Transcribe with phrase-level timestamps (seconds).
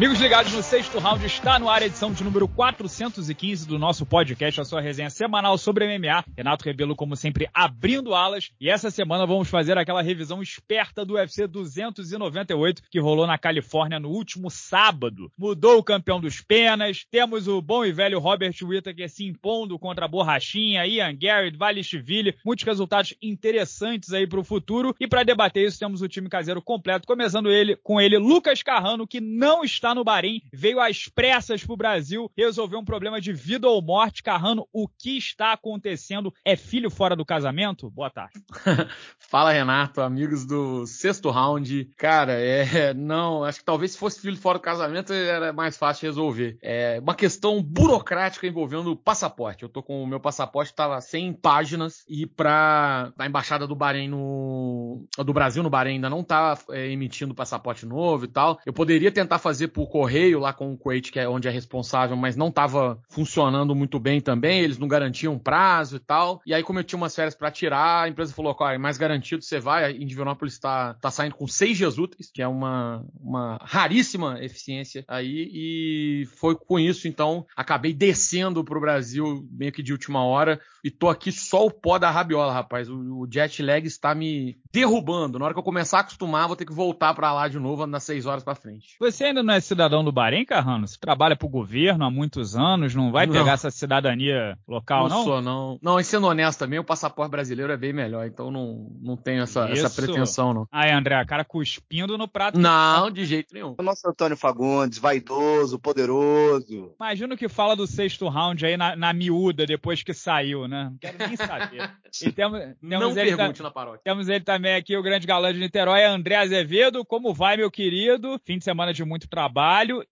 [0.00, 4.06] Amigos ligados no sexto round, está no ar a edição de número 415 do nosso
[4.06, 6.24] podcast, a sua resenha semanal sobre MMA.
[6.34, 8.50] Renato Rebelo, como sempre, abrindo alas.
[8.58, 14.00] E essa semana vamos fazer aquela revisão esperta do UFC 298 que rolou na Califórnia
[14.00, 15.30] no último sábado.
[15.36, 20.06] Mudou o campeão dos penas, temos o bom e velho Robert Whittaker se impondo contra
[20.06, 24.96] a Borrachinha, Ian Garrett, Valishvili, muitos resultados interessantes aí para o futuro.
[24.98, 29.06] E para debater isso, temos o time caseiro completo, começando ele com ele, Lucas Carrano,
[29.06, 33.68] que não está no Bahrein, veio às pressas pro Brasil resolver um problema de vida
[33.68, 34.22] ou morte.
[34.22, 36.32] Carrano, o que está acontecendo?
[36.44, 37.90] É filho fora do casamento?
[37.90, 38.40] Boa tarde.
[39.18, 41.90] Fala, Renato, amigos do sexto round.
[41.96, 42.92] Cara, é.
[42.94, 46.58] Não, acho que talvez se fosse filho fora do casamento era mais fácil resolver.
[46.62, 49.62] É uma questão burocrática envolvendo o passaporte.
[49.62, 53.12] Eu tô com o meu passaporte, tava 100 páginas e pra.
[53.18, 55.06] A embaixada do Bahrein no.
[55.18, 58.58] do Brasil no Bahrein ainda não tá é, emitindo passaporte novo e tal.
[58.64, 62.16] Eu poderia tentar fazer por correio lá com o Kuwait, que é onde é responsável,
[62.16, 66.40] mas não estava funcionando muito bem também, eles não garantiam prazo e tal.
[66.46, 69.42] E aí, como eu tinha umas férias para tirar, a empresa falou: é mais garantido,
[69.42, 69.92] você vai.
[69.92, 75.50] Indianapolis está tá saindo com seis dias úteis, que é uma, uma raríssima eficiência aí.
[75.52, 80.90] E foi com isso, então, acabei descendo pro Brasil meio que de última hora e
[80.90, 82.88] tô aqui só o pó da rabiola, rapaz.
[82.88, 85.38] O, o jet lag está me derrubando.
[85.38, 87.86] Na hora que eu começar a acostumar, vou ter que voltar para lá de novo
[87.86, 88.96] nas seis horas para frente.
[88.98, 90.86] Você ainda não é cidadão do Bahrein, Carrano?
[90.86, 93.52] Você trabalha pro governo há muitos anos, não vai pegar não.
[93.52, 95.18] essa cidadania local, não?
[95.18, 95.78] Não sou, não.
[95.80, 99.42] Não, e sendo honesto também, o passaporte brasileiro é bem melhor, então não, não tenho
[99.42, 100.68] essa, essa pretensão, não.
[100.72, 102.58] Aí, André, cara cuspindo no prato.
[102.58, 103.76] Não, de jeito nenhum.
[103.78, 106.92] O nosso Antônio Fagundes, vaidoso, poderoso.
[106.98, 110.88] Imagina o que fala do sexto round aí na, na miúda depois que saiu, né?
[110.90, 111.90] Não quero nem saber.
[112.22, 114.00] E temos, temos não ele pergunte na paróquia.
[114.02, 117.04] Temos ele também aqui, o grande galã de Niterói, André Azevedo.
[117.04, 118.36] Como vai, meu querido?
[118.44, 119.49] Fim de semana de muito trabalho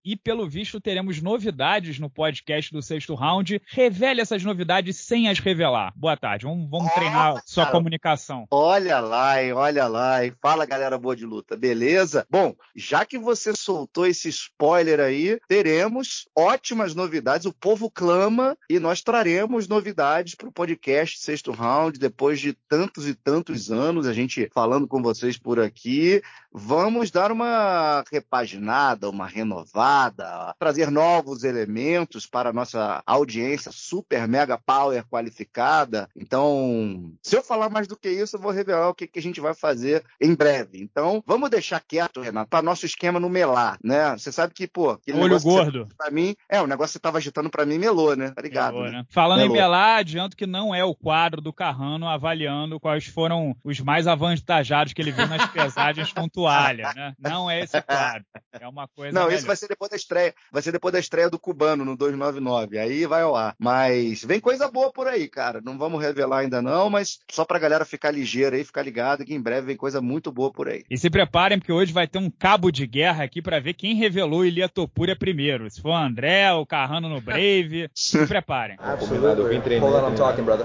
[0.05, 3.61] e, pelo visto, teremos novidades no podcast do sexto round.
[3.67, 5.93] Revele essas novidades sem as revelar.
[5.95, 6.45] Boa tarde.
[6.45, 8.47] Vamos, vamos treinar sua cara, comunicação.
[8.51, 10.25] Olha lá, hein, olha lá.
[10.25, 10.33] Hein.
[10.41, 12.27] Fala, galera boa de luta, beleza?
[12.31, 17.47] Bom, já que você soltou esse spoiler aí, teremos ótimas novidades.
[17.47, 23.07] O povo clama e nós traremos novidades para o podcast Sexto Round, depois de tantos
[23.07, 26.23] e tantos anos, a gente falando com vocês por aqui.
[26.53, 34.59] Vamos dar uma repaginada, uma renovada, trazer novos elementos para a nossa audiência super mega
[34.59, 36.09] power qualificada.
[36.15, 39.23] Então, se eu falar mais do que isso, eu vou revelar o que, que a
[39.23, 40.81] gente vai fazer em breve.
[40.83, 44.17] Então, vamos deixar quieto, Renato, para nosso esquema no melar, né?
[44.19, 45.89] Você sabe que, pô, olho gordo.
[45.97, 48.31] Para mim, é, o negócio que você tava agitando para mim melou, né?
[48.31, 48.75] Tá ligado?
[48.75, 48.99] Melou, né?
[48.99, 49.07] Né?
[49.11, 49.57] Falando melou.
[49.57, 54.07] em melar, adianto que não é o quadro do Carrano avaliando quais foram os mais
[54.07, 57.15] avantajados que ele viu nas pesagens com toalha, né?
[57.19, 58.25] Não é esse quadro.
[58.53, 59.18] É uma coisa.
[59.19, 59.39] Não, melhor.
[59.39, 60.35] isso vai ser depois da estreia.
[60.53, 62.79] Vai ser depois da estreia do Cubano no 299.
[62.79, 63.55] Aí vai ao ar.
[63.59, 65.61] Mas vem coisa boa por aí, cara.
[65.63, 69.35] Não vamos revelar ainda não, mas só pra galera ficar ligeira aí, ficar ligado que
[69.35, 70.85] em breve vem coisa muito boa por aí.
[70.91, 73.95] E se preparem, porque hoje vai ter um cabo de guerra aqui para ver quem
[73.95, 75.69] revelou Ilia Topura primeiro.
[75.71, 78.77] Se for o André, o Carrano no Brave, se preparem.
[78.79, 79.79] Absolutamente.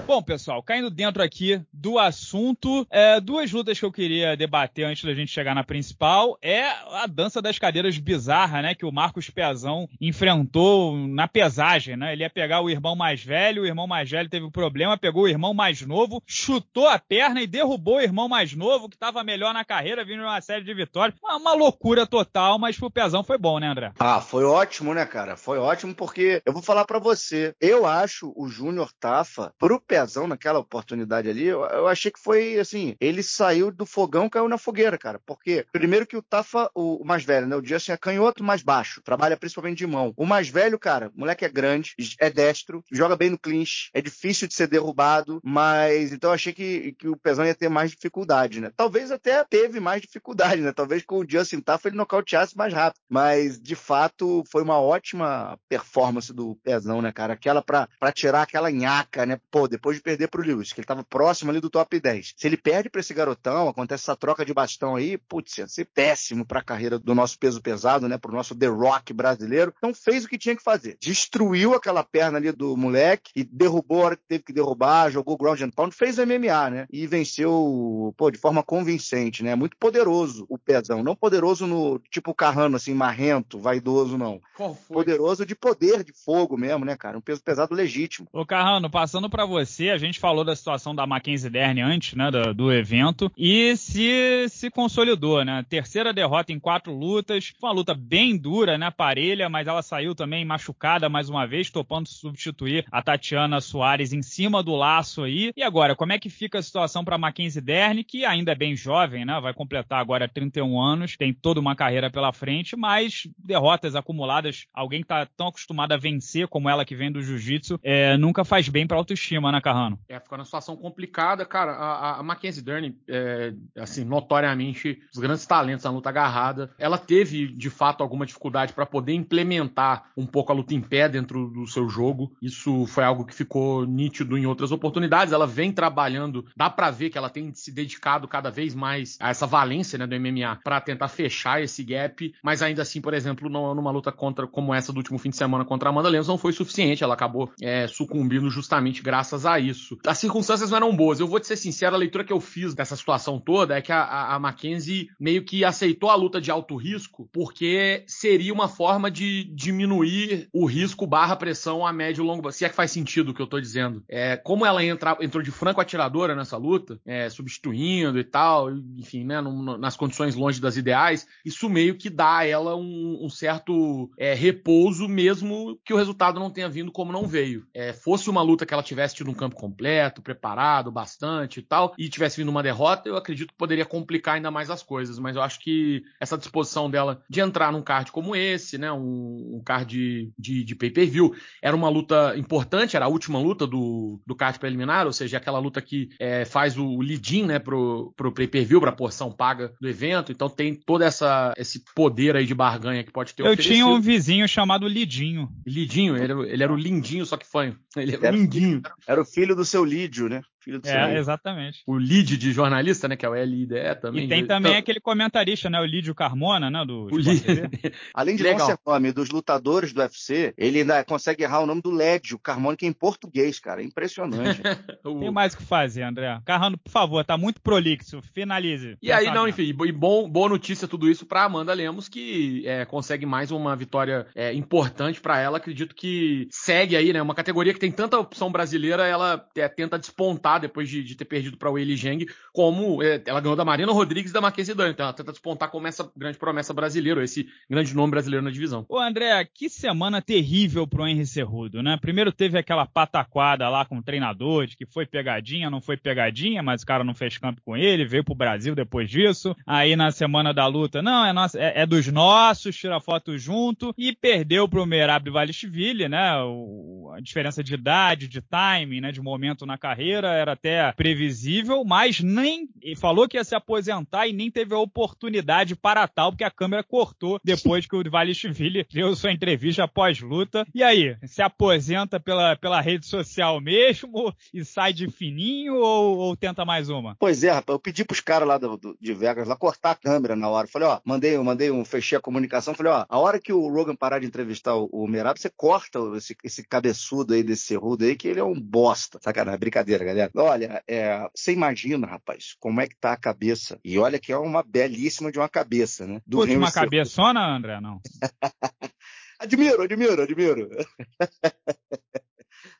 [0.06, 5.04] Bom, pessoal, caindo dentro aqui do assunto, é, duas lutas que eu queria debater antes
[5.04, 9.30] da gente chegar na principal é a dança das cadeiras bizarra, né, que o Marcos
[9.30, 12.12] Pezão enfrentou na pesagem, né?
[12.12, 15.24] Ele ia pegar o irmão mais velho, o irmão mais velho teve um problema, pegou
[15.24, 19.24] o irmão mais novo, chutou a perna e derrubou o irmão mais novo, que estava
[19.24, 21.18] melhor na carreira, vindo uma série de vitórias.
[21.22, 23.92] Uma, uma loucura total, mas pro Pezão foi bom, né, André?
[23.98, 25.36] Ah, foi ótimo, né, cara?
[25.36, 30.26] Foi ótimo porque eu vou falar para você, eu acho o Júnior Tafa, pro Pezão
[30.26, 34.58] naquela oportunidade ali, eu, eu, achei que foi assim, ele saiu do fogão, caiu na
[34.58, 35.20] fogueira, cara.
[35.24, 39.02] Porque, primeiro que o Tafa, o, mais velho, né, o Justin é canhoto mais baixo,
[39.02, 40.12] trabalha principalmente de mão.
[40.16, 44.00] O mais velho, cara, o moleque é grande, é destro, joga bem no clinch, é
[44.00, 47.90] difícil de ser derrubado, mas então eu achei que, que o Pezão ia ter mais
[47.90, 48.70] dificuldade, né?
[48.76, 50.72] Talvez até teve mais dificuldade, né?
[50.72, 55.58] Talvez com o Justin Tafa ele nocauteasse mais rápido, mas de fato foi uma ótima
[55.68, 57.34] performance do Pezão, né, cara?
[57.34, 59.38] Aquela pra, pra tirar aquela nhaca, né?
[59.50, 62.34] Pô, depois de perder pro Lewis, que ele tava próximo ali do top 10.
[62.36, 65.86] Se ele perde pra esse garotão, acontece essa troca de bastão aí, putz, ia ser
[65.86, 68.18] péssimo pra carreira do nosso peso pesado, né?
[68.24, 69.74] Pro nosso The Rock brasileiro.
[69.76, 70.96] Então fez o que tinha que fazer.
[70.98, 75.36] Destruiu aquela perna ali do moleque e derrubou a hora que teve que derrubar, jogou
[75.36, 76.86] ground and pound, fez MMA, né?
[76.90, 79.54] E venceu, pô, de forma convincente, né?
[79.54, 81.02] Muito poderoso o Pezão.
[81.02, 84.40] Não poderoso no tipo Carrano, assim, marrento, vaidoso, não.
[84.88, 87.18] Poderoso de poder de fogo mesmo, né, cara?
[87.18, 88.26] Um peso pesado legítimo.
[88.32, 92.30] Ô, Carrano, passando para você, a gente falou da situação da Mackenzie Dern antes, né,
[92.30, 95.64] do, do, evento, e se, se consolidou, né?
[95.68, 98.90] Terceira derrota em quatro lutas, foi uma luta bem dura, né?
[98.90, 104.22] Parelha, mas ela saiu também machucada mais uma vez, topando substituir a Tatiana Soares em
[104.22, 105.52] cima do laço aí.
[105.56, 108.76] E agora, como é que fica a situação para Mackenzie Dern, que ainda é bem
[108.76, 109.40] jovem, né?
[109.40, 115.00] Vai completar agora 31 anos, tem toda uma carreira pela frente, mas derrotas acumuladas, alguém
[115.00, 118.68] que tá tão acostumado a vencer como ela que vem do jiu-jitsu, é, nunca faz
[118.68, 119.98] bem pra autoestima, né, Carrano?
[120.08, 121.72] É, ficou numa situação complicada, cara.
[121.72, 127.48] A, a Mackenzie Dern, é, assim, notoriamente, os grandes talentos na luta agarrada, ela teve,
[127.48, 131.66] de fato, alguma dificuldade para poder implementar um pouco a luta em pé dentro do
[131.66, 132.32] seu jogo.
[132.40, 135.32] Isso foi algo que ficou nítido em outras oportunidades.
[135.32, 139.30] Ela vem trabalhando, dá para ver que ela tem se dedicado cada vez mais a
[139.30, 143.48] essa valência né, do MMA para tentar fechar esse gap, mas ainda assim, por exemplo,
[143.48, 146.38] numa luta contra como essa do último fim de semana contra a Amanda Lemos não
[146.38, 147.02] foi suficiente.
[147.02, 149.98] Ela acabou é, sucumbindo justamente graças a isso.
[150.06, 151.20] As circunstâncias não eram boas.
[151.20, 153.92] Eu vou te ser sincero, a leitura que eu fiz dessa situação toda é que
[153.92, 158.68] a, a, a Mackenzie meio que aceitou a luta de alto risco porque seria uma
[158.68, 162.90] forma de diminuir o risco barra pressão a médio e longo, se é que faz
[162.90, 164.02] sentido o que eu tô dizendo.
[164.08, 169.24] É, como ela entra, entrou de franco atiradora nessa luta, é, substituindo e tal, enfim,
[169.24, 173.28] né, no, nas condições longe das ideais, isso meio que dá a ela um, um
[173.28, 177.66] certo é, repouso, mesmo que o resultado não tenha vindo como não veio.
[177.74, 181.94] É, fosse uma luta que ela tivesse tido um campo completo, preparado bastante e tal,
[181.98, 185.36] e tivesse vindo uma derrota, eu acredito que poderia complicar ainda mais as coisas, mas
[185.36, 189.62] eu acho que essa disposição dela de entrar num card como esse, né, um, um
[189.64, 194.34] card de, de, de pay-per-view, era uma luta importante, era a última luta do, do
[194.34, 198.80] card preliminar, ou seja, aquela luta que é, faz o lead-in, né, pro, pro pay-per-view,
[198.80, 203.12] pra porção paga do evento, então tem todo essa, esse poder aí de barganha que
[203.12, 203.74] pode ter Eu oferecido.
[203.74, 205.48] tinha um vizinho chamado Lidinho.
[205.66, 207.76] Lidinho, ele, ele era o lindinho, só que fanho.
[207.96, 208.82] Ele era, era o lindinho.
[209.06, 210.42] Era o filho do seu Lídio, né?
[210.64, 211.82] Filho do é, exatamente.
[211.86, 213.16] O lead de jornalista, né?
[213.16, 214.24] Que é o LIDE também.
[214.24, 214.80] E tem também então...
[214.80, 215.78] aquele comentarista, né?
[215.78, 216.82] O Lídio Carmona, né?
[216.86, 217.08] Do o
[218.14, 218.60] Além de Legal.
[218.60, 222.38] não ser nome dos lutadores do UFC, ele ainda consegue errar o nome do Lédio
[222.38, 223.82] Carmona, que é em português, cara.
[223.82, 224.62] É impressionante.
[225.02, 226.40] tem mais o que fazer, André.
[226.46, 228.22] Carrano, por favor, tá muito prolixo.
[228.32, 228.96] Finalize.
[229.02, 232.86] E aí, não, enfim, e bom, boa notícia tudo isso pra Amanda Lemos, que é,
[232.86, 235.58] consegue mais uma vitória é, importante para ela.
[235.58, 237.20] Acredito que segue aí, né?
[237.20, 241.24] Uma categoria que tem tanta opção brasileira, ela é, tenta despontar depois de, de ter
[241.24, 244.90] perdido para Weili Zheng, como é, ela ganhou da Marina Rodrigues e da Marquese Dan.
[244.90, 248.84] Então ela tenta despontar como essa grande promessa brasileira, esse grande nome brasileiro na divisão.
[248.88, 251.96] Ô André, que semana terrível pro Henry Cerrudo, né?
[252.00, 256.62] Primeiro teve aquela pataquada lá com o treinador, de que foi pegadinha, não foi pegadinha,
[256.62, 259.54] mas o cara não fez campo com ele, veio pro Brasil depois disso.
[259.66, 264.14] Aí na semana da luta, não, é, é, é dos nossos, tira foto junto, e
[264.14, 266.36] perdeu pro Merab Valishvili, né?
[266.42, 269.12] O, a diferença de idade, de timing, né?
[269.12, 274.32] De momento na carreira era até previsível, mas nem falou que ia se aposentar e
[274.32, 279.16] nem teve a oportunidade para tal, porque a câmera cortou depois que o Valishvili deu
[279.16, 280.66] sua entrevista após-luta.
[280.74, 286.36] E aí, se aposenta pela, pela rede social mesmo e sai de fininho ou, ou
[286.36, 287.16] tenta mais uma?
[287.18, 289.94] Pois é, rapaz, eu pedi pros caras lá do, do, de Vegas lá cortar a
[289.96, 290.68] câmera na hora.
[290.68, 293.96] Falei, ó, mandei, mandei um, fechei a comunicação, falei, ó, a hora que o Rogan
[293.96, 298.14] parar de entrevistar o, o Merab, você corta esse, esse cabeçudo aí, desse cerrudo aí,
[298.14, 299.18] que ele é um bosta.
[299.22, 300.30] Sacanagem, brincadeira, galera.
[300.36, 303.78] Olha, é, você imagina, rapaz, como é que tá a cabeça.
[303.84, 306.20] E olha que é uma belíssima de uma cabeça, né?
[306.26, 307.80] Do uma cabeçona, André?
[307.80, 308.00] Não.
[309.38, 310.68] admiro, admiro, admiro.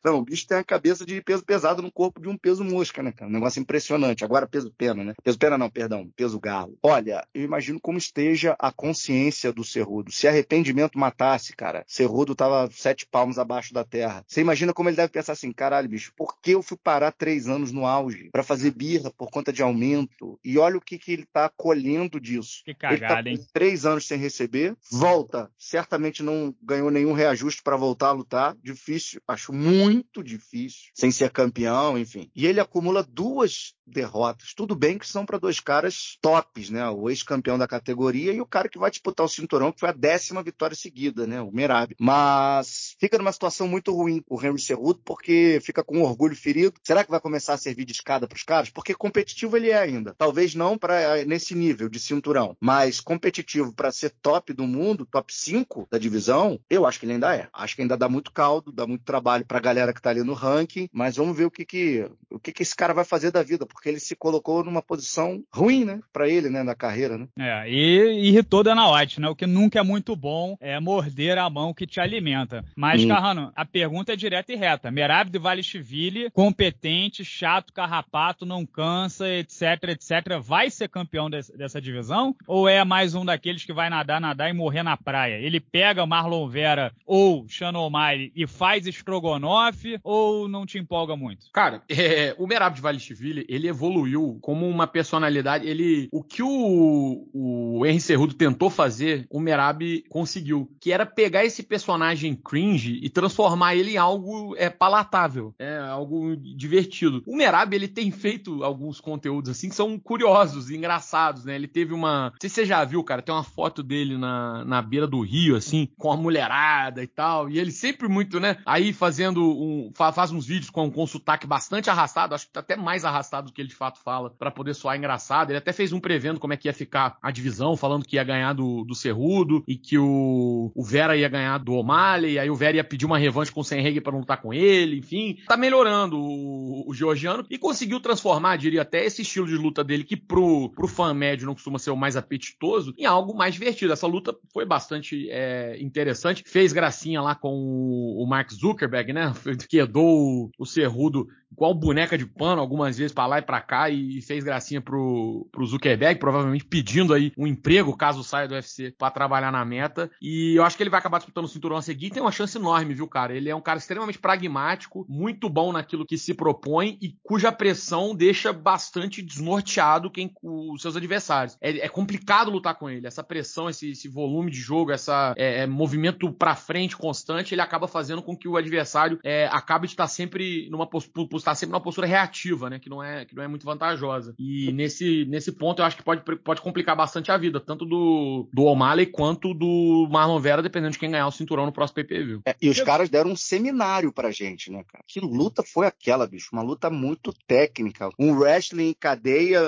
[0.05, 3.03] Não, o bicho tem a cabeça de peso pesado no corpo de um peso mosca,
[3.03, 3.31] né, cara?
[3.31, 4.23] Um negócio impressionante.
[4.23, 5.15] Agora peso pena, né?
[5.23, 6.77] Peso pena não, perdão, peso galo.
[6.83, 10.13] Olha, eu imagino como esteja a consciência do Cerrudo.
[10.13, 14.23] Se arrependimento matasse, cara, Cerrudo tava sete palmos abaixo da terra.
[14.29, 17.49] Você imagina como ele deve pensar assim, caralho, bicho, por que eu fui parar três
[17.49, 20.39] anos no auge para fazer birra por conta de aumento?
[20.45, 22.63] E olha o que, que ele tá colhendo disso.
[22.63, 23.49] Que cagada, ele tá hein?
[23.55, 28.55] três anos sem receber, volta, certamente não ganhou nenhum reajuste para voltar a lutar.
[28.63, 32.31] Difícil, acho muito muito difícil, sem ser campeão, enfim.
[32.35, 34.55] E ele acumula duas derrotas.
[34.55, 36.89] Tudo bem que são para dois caras tops, né?
[36.89, 39.93] O ex-campeão da categoria e o cara que vai disputar o cinturão, que foi a
[39.93, 41.41] décima vitória seguida, né?
[41.41, 41.95] O Merab.
[41.99, 46.75] Mas fica numa situação muito ruim o Henry Cerruto, porque fica com orgulho ferido.
[46.83, 48.71] Será que vai começar a servir de escada para os caras?
[48.71, 50.15] Porque competitivo ele é ainda.
[50.17, 55.33] Talvez não para nesse nível de cinturão, mas competitivo para ser top do mundo, top
[55.33, 57.49] 5 da divisão, eu acho que ele ainda é.
[57.53, 60.23] Acho que ainda dá muito caldo, dá muito trabalho para a galera que está ali
[60.23, 63.31] no ranking, mas vamos ver o que que, o que que esse cara vai fazer
[63.31, 67.19] da vida, porque ele se colocou numa posição ruim, né, para ele, né, na carreira,
[67.19, 67.29] né?
[67.39, 71.49] É, e irritou Dana White, né, o que nunca é muito bom é morder a
[71.51, 72.65] mão que te alimenta.
[72.77, 73.09] Mas hum.
[73.09, 74.91] Carrano, a pergunta é direta e reta.
[74.91, 81.81] Merab de Valishvili, competente, chato, carrapato, não cansa, etc, etc, vai ser campeão de, dessa
[81.81, 82.35] divisão?
[82.47, 85.35] Ou é mais um daqueles que vai nadar, nadar e morrer na praia?
[85.35, 91.47] Ele pega Marlon Vera ou Shannon O'Malley e faz estrogonofe ou não te empolga muito?
[91.53, 95.67] Cara, é, o Merab de Valishvili, ele evoluiu como uma personalidade.
[95.67, 101.45] Ele, o que o, o Henry Cerrudo tentou fazer, o Merab conseguiu, que era pegar
[101.45, 107.23] esse personagem cringe e transformar ele em algo é, palatável, é algo divertido.
[107.27, 111.55] O Merab, ele tem feito alguns conteúdos assim que são curiosos engraçados, né?
[111.55, 114.65] Ele teve uma, não sei se você já viu, cara, tem uma foto dele na,
[114.65, 118.57] na beira do rio, assim, com a mulherada e tal, e ele sempre muito, né,
[118.65, 122.61] aí fazendo um, faz uns vídeos com, com um sotaque bastante arrastado, acho que tá
[122.61, 125.51] até mais arrastado do que ele de fato fala, para poder soar engraçado.
[125.51, 128.25] Ele até fez um prevendo como é que ia ficar a divisão, falando que ia
[128.25, 132.55] ganhar do, do Cerrudo e que o, o Vera ia ganhar do O'Malley, aí o
[132.55, 135.39] Vera ia pedir uma revanche com o Senreg para lutar com ele, enfim.
[135.47, 140.05] Tá melhorando o, o georgiano e conseguiu transformar, diria até, esse estilo de luta dele,
[140.05, 143.93] que pro, pro fã médio não costuma ser o mais apetitoso, em algo mais divertido.
[143.93, 146.43] Essa luta foi bastante é, interessante.
[146.47, 149.33] Fez gracinha lá com o, o Mark Zuckerberg, né?
[149.69, 153.89] Quedou o, o Cerrudo igual boneca de pano algumas vezes para lá e para cá
[153.89, 158.93] e fez gracinha pro, pro Zuckerberg, provavelmente pedindo aí um emprego caso saia do UFC
[158.99, 160.11] para trabalhar na meta.
[160.21, 162.33] E eu acho que ele vai acabar disputando o cinturão a seguir e tem uma
[162.33, 163.35] chance enorme, viu, cara?
[163.35, 168.15] Ele é um cara extremamente pragmático, muito bom naquilo que se propõe e cuja pressão
[168.15, 171.57] deixa bastante desnorteado quem os seus adversários.
[171.61, 173.07] É, é complicado lutar com ele.
[173.07, 177.61] Essa pressão, esse, esse volume de jogo, essa é, é movimento para frente constante, ele
[177.61, 181.73] acaba fazendo com que o adversário é, acabe de estar sempre numa postura estar sempre
[181.73, 182.79] numa postura reativa, né?
[182.79, 184.35] Que não é, que não é muito vantajosa.
[184.39, 188.49] E nesse, nesse ponto eu acho que pode, pode complicar bastante a vida, tanto do,
[188.53, 192.41] do O'Malley quanto do Marlon Vera, dependendo de quem ganhar o cinturão no próximo PPV.
[192.47, 195.05] É, e os caras deram um seminário pra gente, né, cara?
[195.07, 196.49] Que luta foi aquela, bicho?
[196.53, 198.09] Uma luta muito técnica.
[198.19, 199.61] Um wrestling em cadeia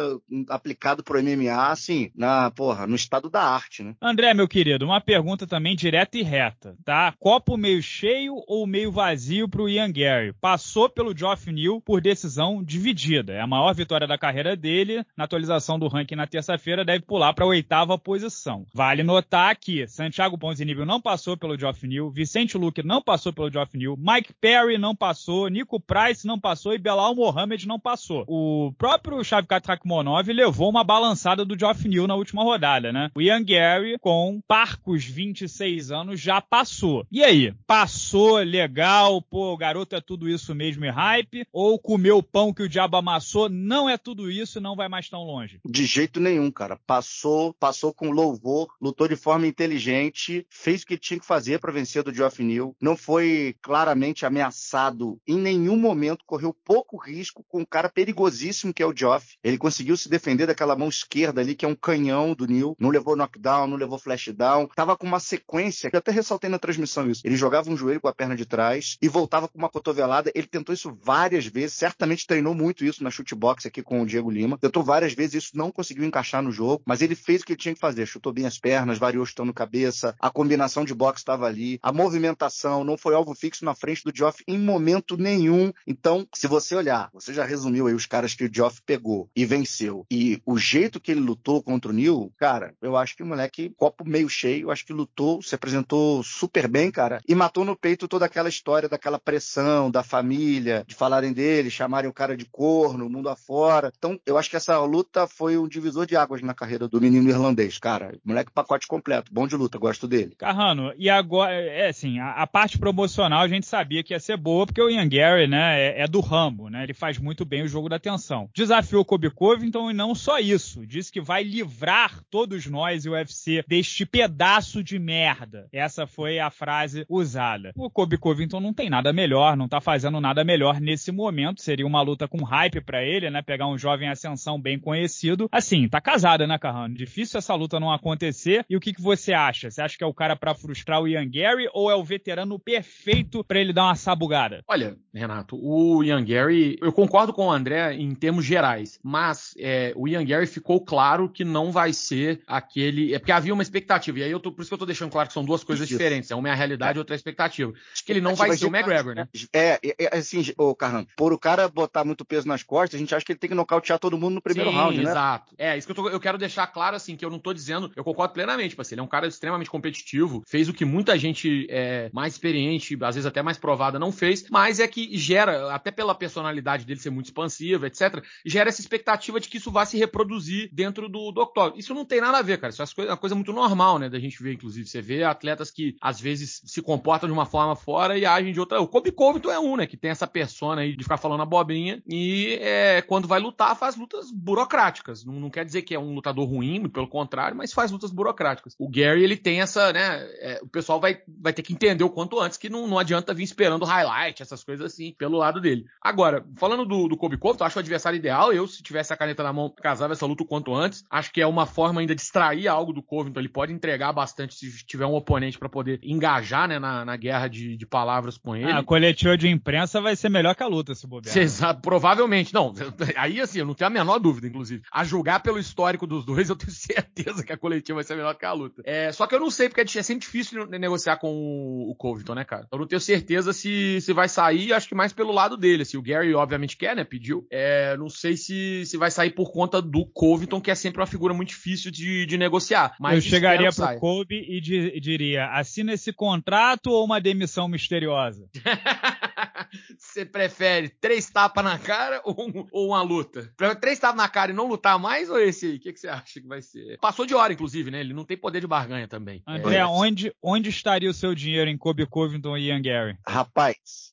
[0.48, 3.94] aplicado pro MMA, assim, na, porra, no estado da arte, né?
[4.00, 7.12] André, meu querido, uma pergunta também direta e reta, tá?
[7.18, 10.32] Copo meio cheio ou meio vazio pro Ian Gary?
[10.32, 13.32] Passou pelo Geoff Neal por decisão dividida.
[13.32, 15.04] É a maior vitória da carreira dele.
[15.16, 18.64] Na atualização do ranking na terça-feira, deve pular para a oitava posição.
[18.72, 23.50] Vale notar que Santiago Ponzinibbio não passou pelo Geoff Neal, Vicente Luque não passou pelo
[23.50, 28.24] Geoff Neal, Mike Perry não passou, Nico Price não passou e Belal Mohamed não passou.
[28.28, 33.10] O próprio Shavkat Rakhmonov levou uma balançada do Geoff Neal na última rodada, né?
[33.14, 37.06] O Ian Gary, com parcos 26 anos, já passou.
[37.10, 37.52] E aí?
[37.66, 41.45] Passou, legal, pô, o garoto é tudo isso mesmo e hype?
[41.52, 44.88] Ou comer o pão que o diabo amassou não é tudo isso e não vai
[44.88, 45.60] mais tão longe?
[45.64, 46.78] De jeito nenhum, cara.
[46.86, 51.72] Passou, passou com louvor, lutou de forma inteligente, fez o que tinha que fazer para
[51.72, 57.60] vencer do Geoff Neal, não foi claramente ameaçado em nenhum momento, correu pouco risco com
[57.60, 59.36] um cara perigosíssimo que é o Geoff.
[59.42, 62.90] Ele conseguiu se defender daquela mão esquerda ali que é um canhão do Neal, não
[62.90, 67.08] levou knockdown, não levou flashdown, tava com uma sequência, que eu até ressaltei na transmissão
[67.10, 67.22] isso.
[67.24, 70.46] Ele jogava um joelho com a perna de trás e voltava com uma cotovelada, ele
[70.46, 74.30] tentou isso várias várias vezes, certamente treinou muito isso na chutebox aqui com o Diego
[74.30, 74.56] Lima.
[74.58, 77.60] Tentou várias vezes, isso não conseguiu encaixar no jogo, mas ele fez o que ele
[77.60, 78.06] tinha que fazer.
[78.06, 82.84] Chutou bem as pernas, variou chutando cabeça, a combinação de boxe estava ali, a movimentação
[82.84, 85.72] não foi alvo fixo na frente do Geoff em momento nenhum.
[85.86, 89.44] Então, se você olhar, você já resumiu aí os caras que o Geoff pegou e
[89.44, 90.06] venceu.
[90.10, 93.72] E o jeito que ele lutou contra o Neil, cara, eu acho que o moleque,
[93.76, 98.08] copo meio cheio, acho que lutou, se apresentou super bem, cara, e matou no peito
[98.08, 100.94] toda aquela história daquela pressão da família, de
[101.32, 103.92] dele, chamarem o cara de corno, mundo afora.
[103.96, 107.28] Então, eu acho que essa luta foi um divisor de águas na carreira do menino
[107.28, 108.18] irlandês, cara.
[108.24, 110.34] Moleque pacote completo, bom de luta, gosto dele.
[110.36, 114.36] Carrano, e agora, é assim, a, a, parte promocional a gente sabia que ia ser
[114.36, 116.82] boa, porque o Ian Gary, né, é, é do Rambo, né?
[116.82, 118.48] Ele faz muito bem o jogo da tensão.
[118.54, 123.08] Desafiou o Kobe Covington e não só isso, disse que vai livrar todos nós e
[123.08, 125.68] o UFC deste pedaço de merda.
[125.72, 127.72] Essa foi a frase usada.
[127.76, 131.60] O Kobe Covington não tem nada melhor, não tá fazendo nada melhor nesse momento momento.
[131.60, 133.42] Seria uma luta com hype para ele, né?
[133.42, 135.48] Pegar um jovem ascensão bem conhecido.
[135.50, 136.94] Assim, tá casada, né, Carrano?
[136.94, 138.64] Difícil essa luta não acontecer.
[138.68, 139.70] E o que, que você acha?
[139.70, 142.58] Você acha que é o cara para frustrar o Ian Gary ou é o veterano
[142.58, 144.62] perfeito para ele dar uma sabugada?
[144.68, 149.92] Olha, Renato, o Ian Gary, eu concordo com o André em termos gerais, mas é,
[149.96, 153.14] o Ian Gary ficou claro que não vai ser aquele.
[153.14, 155.10] É porque havia uma expectativa, e aí eu tô, por isso que eu tô deixando
[155.10, 155.96] claro que são duas coisas isso.
[155.96, 156.30] diferentes.
[156.30, 157.72] É uma é a realidade e outra é a expectativa.
[157.92, 159.28] Acho que ele não vai ser o McGregor, né?
[159.52, 162.96] É, é, é assim, ô Carrano, exemplo, por o cara botar muito peso nas costas,
[162.96, 165.10] a gente acha que ele tem que nocautear todo mundo no primeiro Sim, round, né?
[165.10, 165.54] Exato.
[165.58, 167.90] É, isso que eu, tô, eu quero deixar claro, assim, que eu não tô dizendo,
[167.94, 171.66] eu concordo plenamente, assim, ele é um cara extremamente competitivo, fez o que muita gente
[171.70, 175.90] é, mais experiente, às vezes até mais provada, não fez, mas é que gera, até
[175.90, 179.96] pela personalidade dele ser muito expansiva, etc., gera essa expectativa de que isso vá se
[179.96, 181.78] reproduzir dentro do, do octógono.
[181.78, 182.72] Isso não tem nada a ver, cara.
[182.72, 184.88] Isso é uma coisa muito normal, né, da gente ver, inclusive.
[184.88, 188.60] Você vê atletas que, às vezes, se comportam de uma forma fora e agem de
[188.60, 188.80] outra.
[188.80, 192.02] O Kobe Covington é um, né, que tem essa persona aí de ficar falando abobrinha
[192.06, 195.24] e é, quando vai lutar, faz lutas burocráticas.
[195.24, 198.74] Não, não, quer dizer que é um lutador ruim, pelo contrário, mas faz lutas burocráticas.
[198.78, 202.10] O Gary, ele tem essa, né, é, o pessoal vai, vai ter que entender o
[202.10, 205.84] quanto antes que não, não adianta vir esperando highlight, essas coisas assim, pelo lado dele.
[206.00, 208.52] Agora, falando do, do Kobe Covington, acho o adversário ideal.
[208.52, 211.04] Eu, se tivesse a caneta na mão, casava essa luta o quanto antes.
[211.10, 213.40] Acho que é uma forma ainda de extrair algo do Covington.
[213.40, 217.48] Ele pode entregar bastante se tiver um oponente para poder engajar, né, na, na guerra
[217.48, 218.70] de, de palavras com ele.
[218.70, 221.36] Ah, a coletiva de imprensa vai ser melhor que a luta, se bobear.
[221.36, 222.52] Exato, provavelmente.
[222.52, 222.72] Não,
[223.16, 224.82] aí assim, eu não tenho a menor dúvida, inclusive.
[224.90, 228.34] A julgar pelo histórico dos dois, eu tenho certeza que a coletiva vai ser melhor
[228.34, 228.82] que a luta.
[228.84, 232.34] É, só que eu não sei, porque é sempre difícil negociar com o, o Covington,
[232.34, 232.66] né, cara?
[232.70, 235.82] Eu não tenho certeza se, se vai sair, acho que mais pelo lado dele.
[235.82, 237.04] Assim, o Gary, obviamente, quer, né?
[237.04, 237.46] Pediu.
[237.50, 241.06] É, não sei se, se vai sair por conta do Covington, que é sempre uma
[241.06, 242.96] figura muito difícil de, de negociar.
[243.00, 248.48] Mas eu chegaria pro Kobe e di, diria: assina esse contrato ou uma demissão misteriosa?
[249.98, 253.52] Você prefere três tapas na cara ou, ou, uma luta?
[253.80, 255.76] Três tapas na cara e não lutar mais ou esse aí?
[255.76, 256.98] O que, que, você acha que vai ser?
[256.98, 258.00] Passou de hora, inclusive, né?
[258.00, 259.42] Ele não tem poder de barganha também.
[259.46, 259.86] André, é.
[259.86, 263.16] onde, onde estaria o seu dinheiro em Kobe Covington e Ian Gary?
[263.26, 264.12] Rapaz,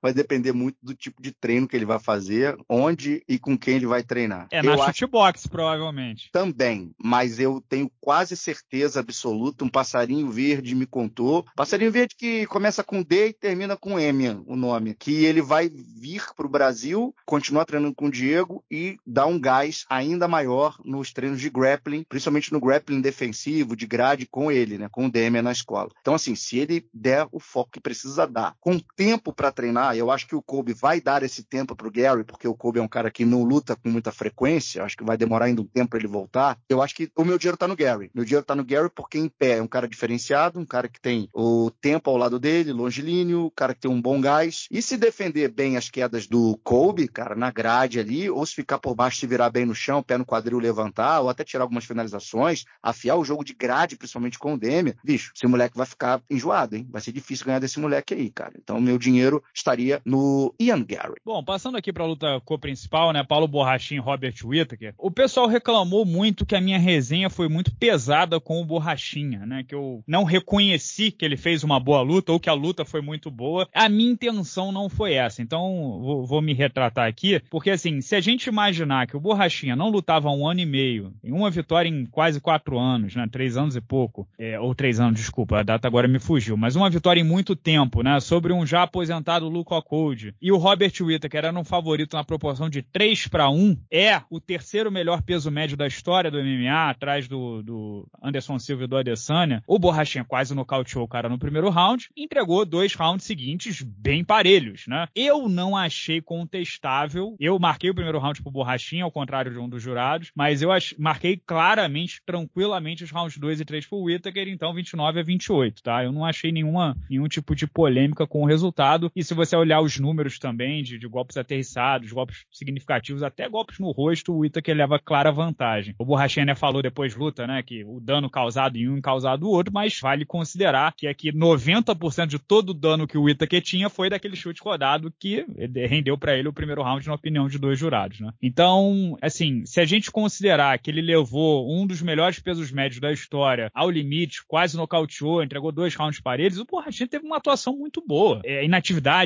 [0.00, 3.76] vai depender muito do tipo de treino que ele vai fazer, onde e com quem
[3.76, 4.48] ele vai treinar.
[4.50, 6.30] É, na shootbox, provavelmente.
[6.32, 12.46] Também, mas eu tenho quase certeza absoluta, um passarinho verde me contou, passarinho verde que
[12.46, 16.50] começa com D e termina com M, o nome, que ele vai vir para o
[16.50, 21.50] Brasil, continuar treinando com o Diego e dar um gás ainda maior nos treinos de
[21.50, 25.90] grappling, principalmente no grappling defensivo, de grade com ele, né, com o Demian na escola.
[26.00, 29.63] Então, assim, se ele der o foco que precisa dar, com tempo para treinar,
[29.96, 32.78] eu acho que o Kobe vai dar esse tempo para o Gary, porque o Kobe
[32.78, 35.66] é um cara que não luta com muita frequência, acho que vai demorar ainda um
[35.66, 36.58] tempo para ele voltar.
[36.68, 38.10] Eu acho que o meu dinheiro está no Gary.
[38.14, 41.00] Meu dinheiro está no Gary porque em pé é um cara diferenciado, um cara que
[41.00, 44.66] tem o tempo ao lado dele, longilíneo, um cara que tem um bom gás.
[44.70, 48.78] E se defender bem as quedas do Kobe, cara, na grade ali, ou se ficar
[48.78, 51.84] por baixo, se virar bem no chão, pé no quadril levantar, ou até tirar algumas
[51.84, 56.22] finalizações, afiar o jogo de grade, principalmente com o Demian, bicho, esse moleque vai ficar
[56.30, 56.86] enjoado, hein?
[56.90, 58.52] Vai ser difícil ganhar desse moleque aí, cara.
[58.56, 61.20] Então, meu dinheiro estaria no Ian Gary.
[61.24, 63.22] Bom, passando aqui para a luta co-principal, né?
[63.22, 64.94] Paulo Borrachinho e Robert Whittaker.
[64.98, 69.64] O pessoal reclamou muito que a minha resenha foi muito pesada com o Borrachinha, né?
[69.66, 73.00] Que eu não reconheci que ele fez uma boa luta ou que a luta foi
[73.00, 73.68] muito boa.
[73.72, 75.40] A minha intenção não foi essa.
[75.40, 79.76] Então, vou, vou me retratar aqui, porque assim, se a gente imaginar que o Borrachinha
[79.76, 83.26] não lutava um ano e meio, em uma vitória em quase quatro anos, né?
[83.30, 86.74] Três anos e pouco, é, ou três anos, desculpa, a data agora me fugiu, mas
[86.74, 88.18] uma vitória em muito tempo, né?
[88.20, 92.68] Sobre um já aposentado Luke Code e o Robert Whittaker era um favorito na proporção
[92.68, 97.28] de 3 para 1, é o terceiro melhor peso médio da história do MMA, atrás
[97.28, 99.62] do, do Anderson Silva e do Adesanya.
[99.66, 104.24] O Borrachinha quase nocauteou o cara no primeiro round e entregou dois rounds seguintes bem
[104.24, 105.06] parelhos, né?
[105.14, 107.36] Eu não achei contestável.
[107.38, 110.70] Eu marquei o primeiro round pro Borrachinha, ao contrário de um dos jurados, mas eu
[110.98, 116.04] marquei claramente, tranquilamente, os rounds 2 e 3 pro Whittaker, então 29 a 28, tá?
[116.04, 119.10] Eu não achei nenhuma, nenhum tipo de polêmica com o resultado.
[119.14, 123.78] E se você olhar os números também de, de golpes aterrissados, golpes significativos, até golpes
[123.78, 125.94] no rosto, o Whittaker leva clara vantagem.
[125.98, 129.50] O Borrachinha né, falou depois luta, né, que o dano causado em um causado no
[129.50, 133.88] outro, mas vale considerar que aqui 90% de todo o dano que o Whittaker tinha
[133.88, 135.44] foi daquele chute rodado que
[135.88, 138.30] rendeu para ele o primeiro round na opinião de dois jurados, né?
[138.42, 143.12] Então, assim, se a gente considerar que ele levou um dos melhores pesos médios da
[143.12, 147.76] história ao limite, quase nocauteou, entregou dois rounds para eles, o Borrachinha teve uma atuação
[147.76, 148.40] muito boa.
[148.44, 148.64] É, a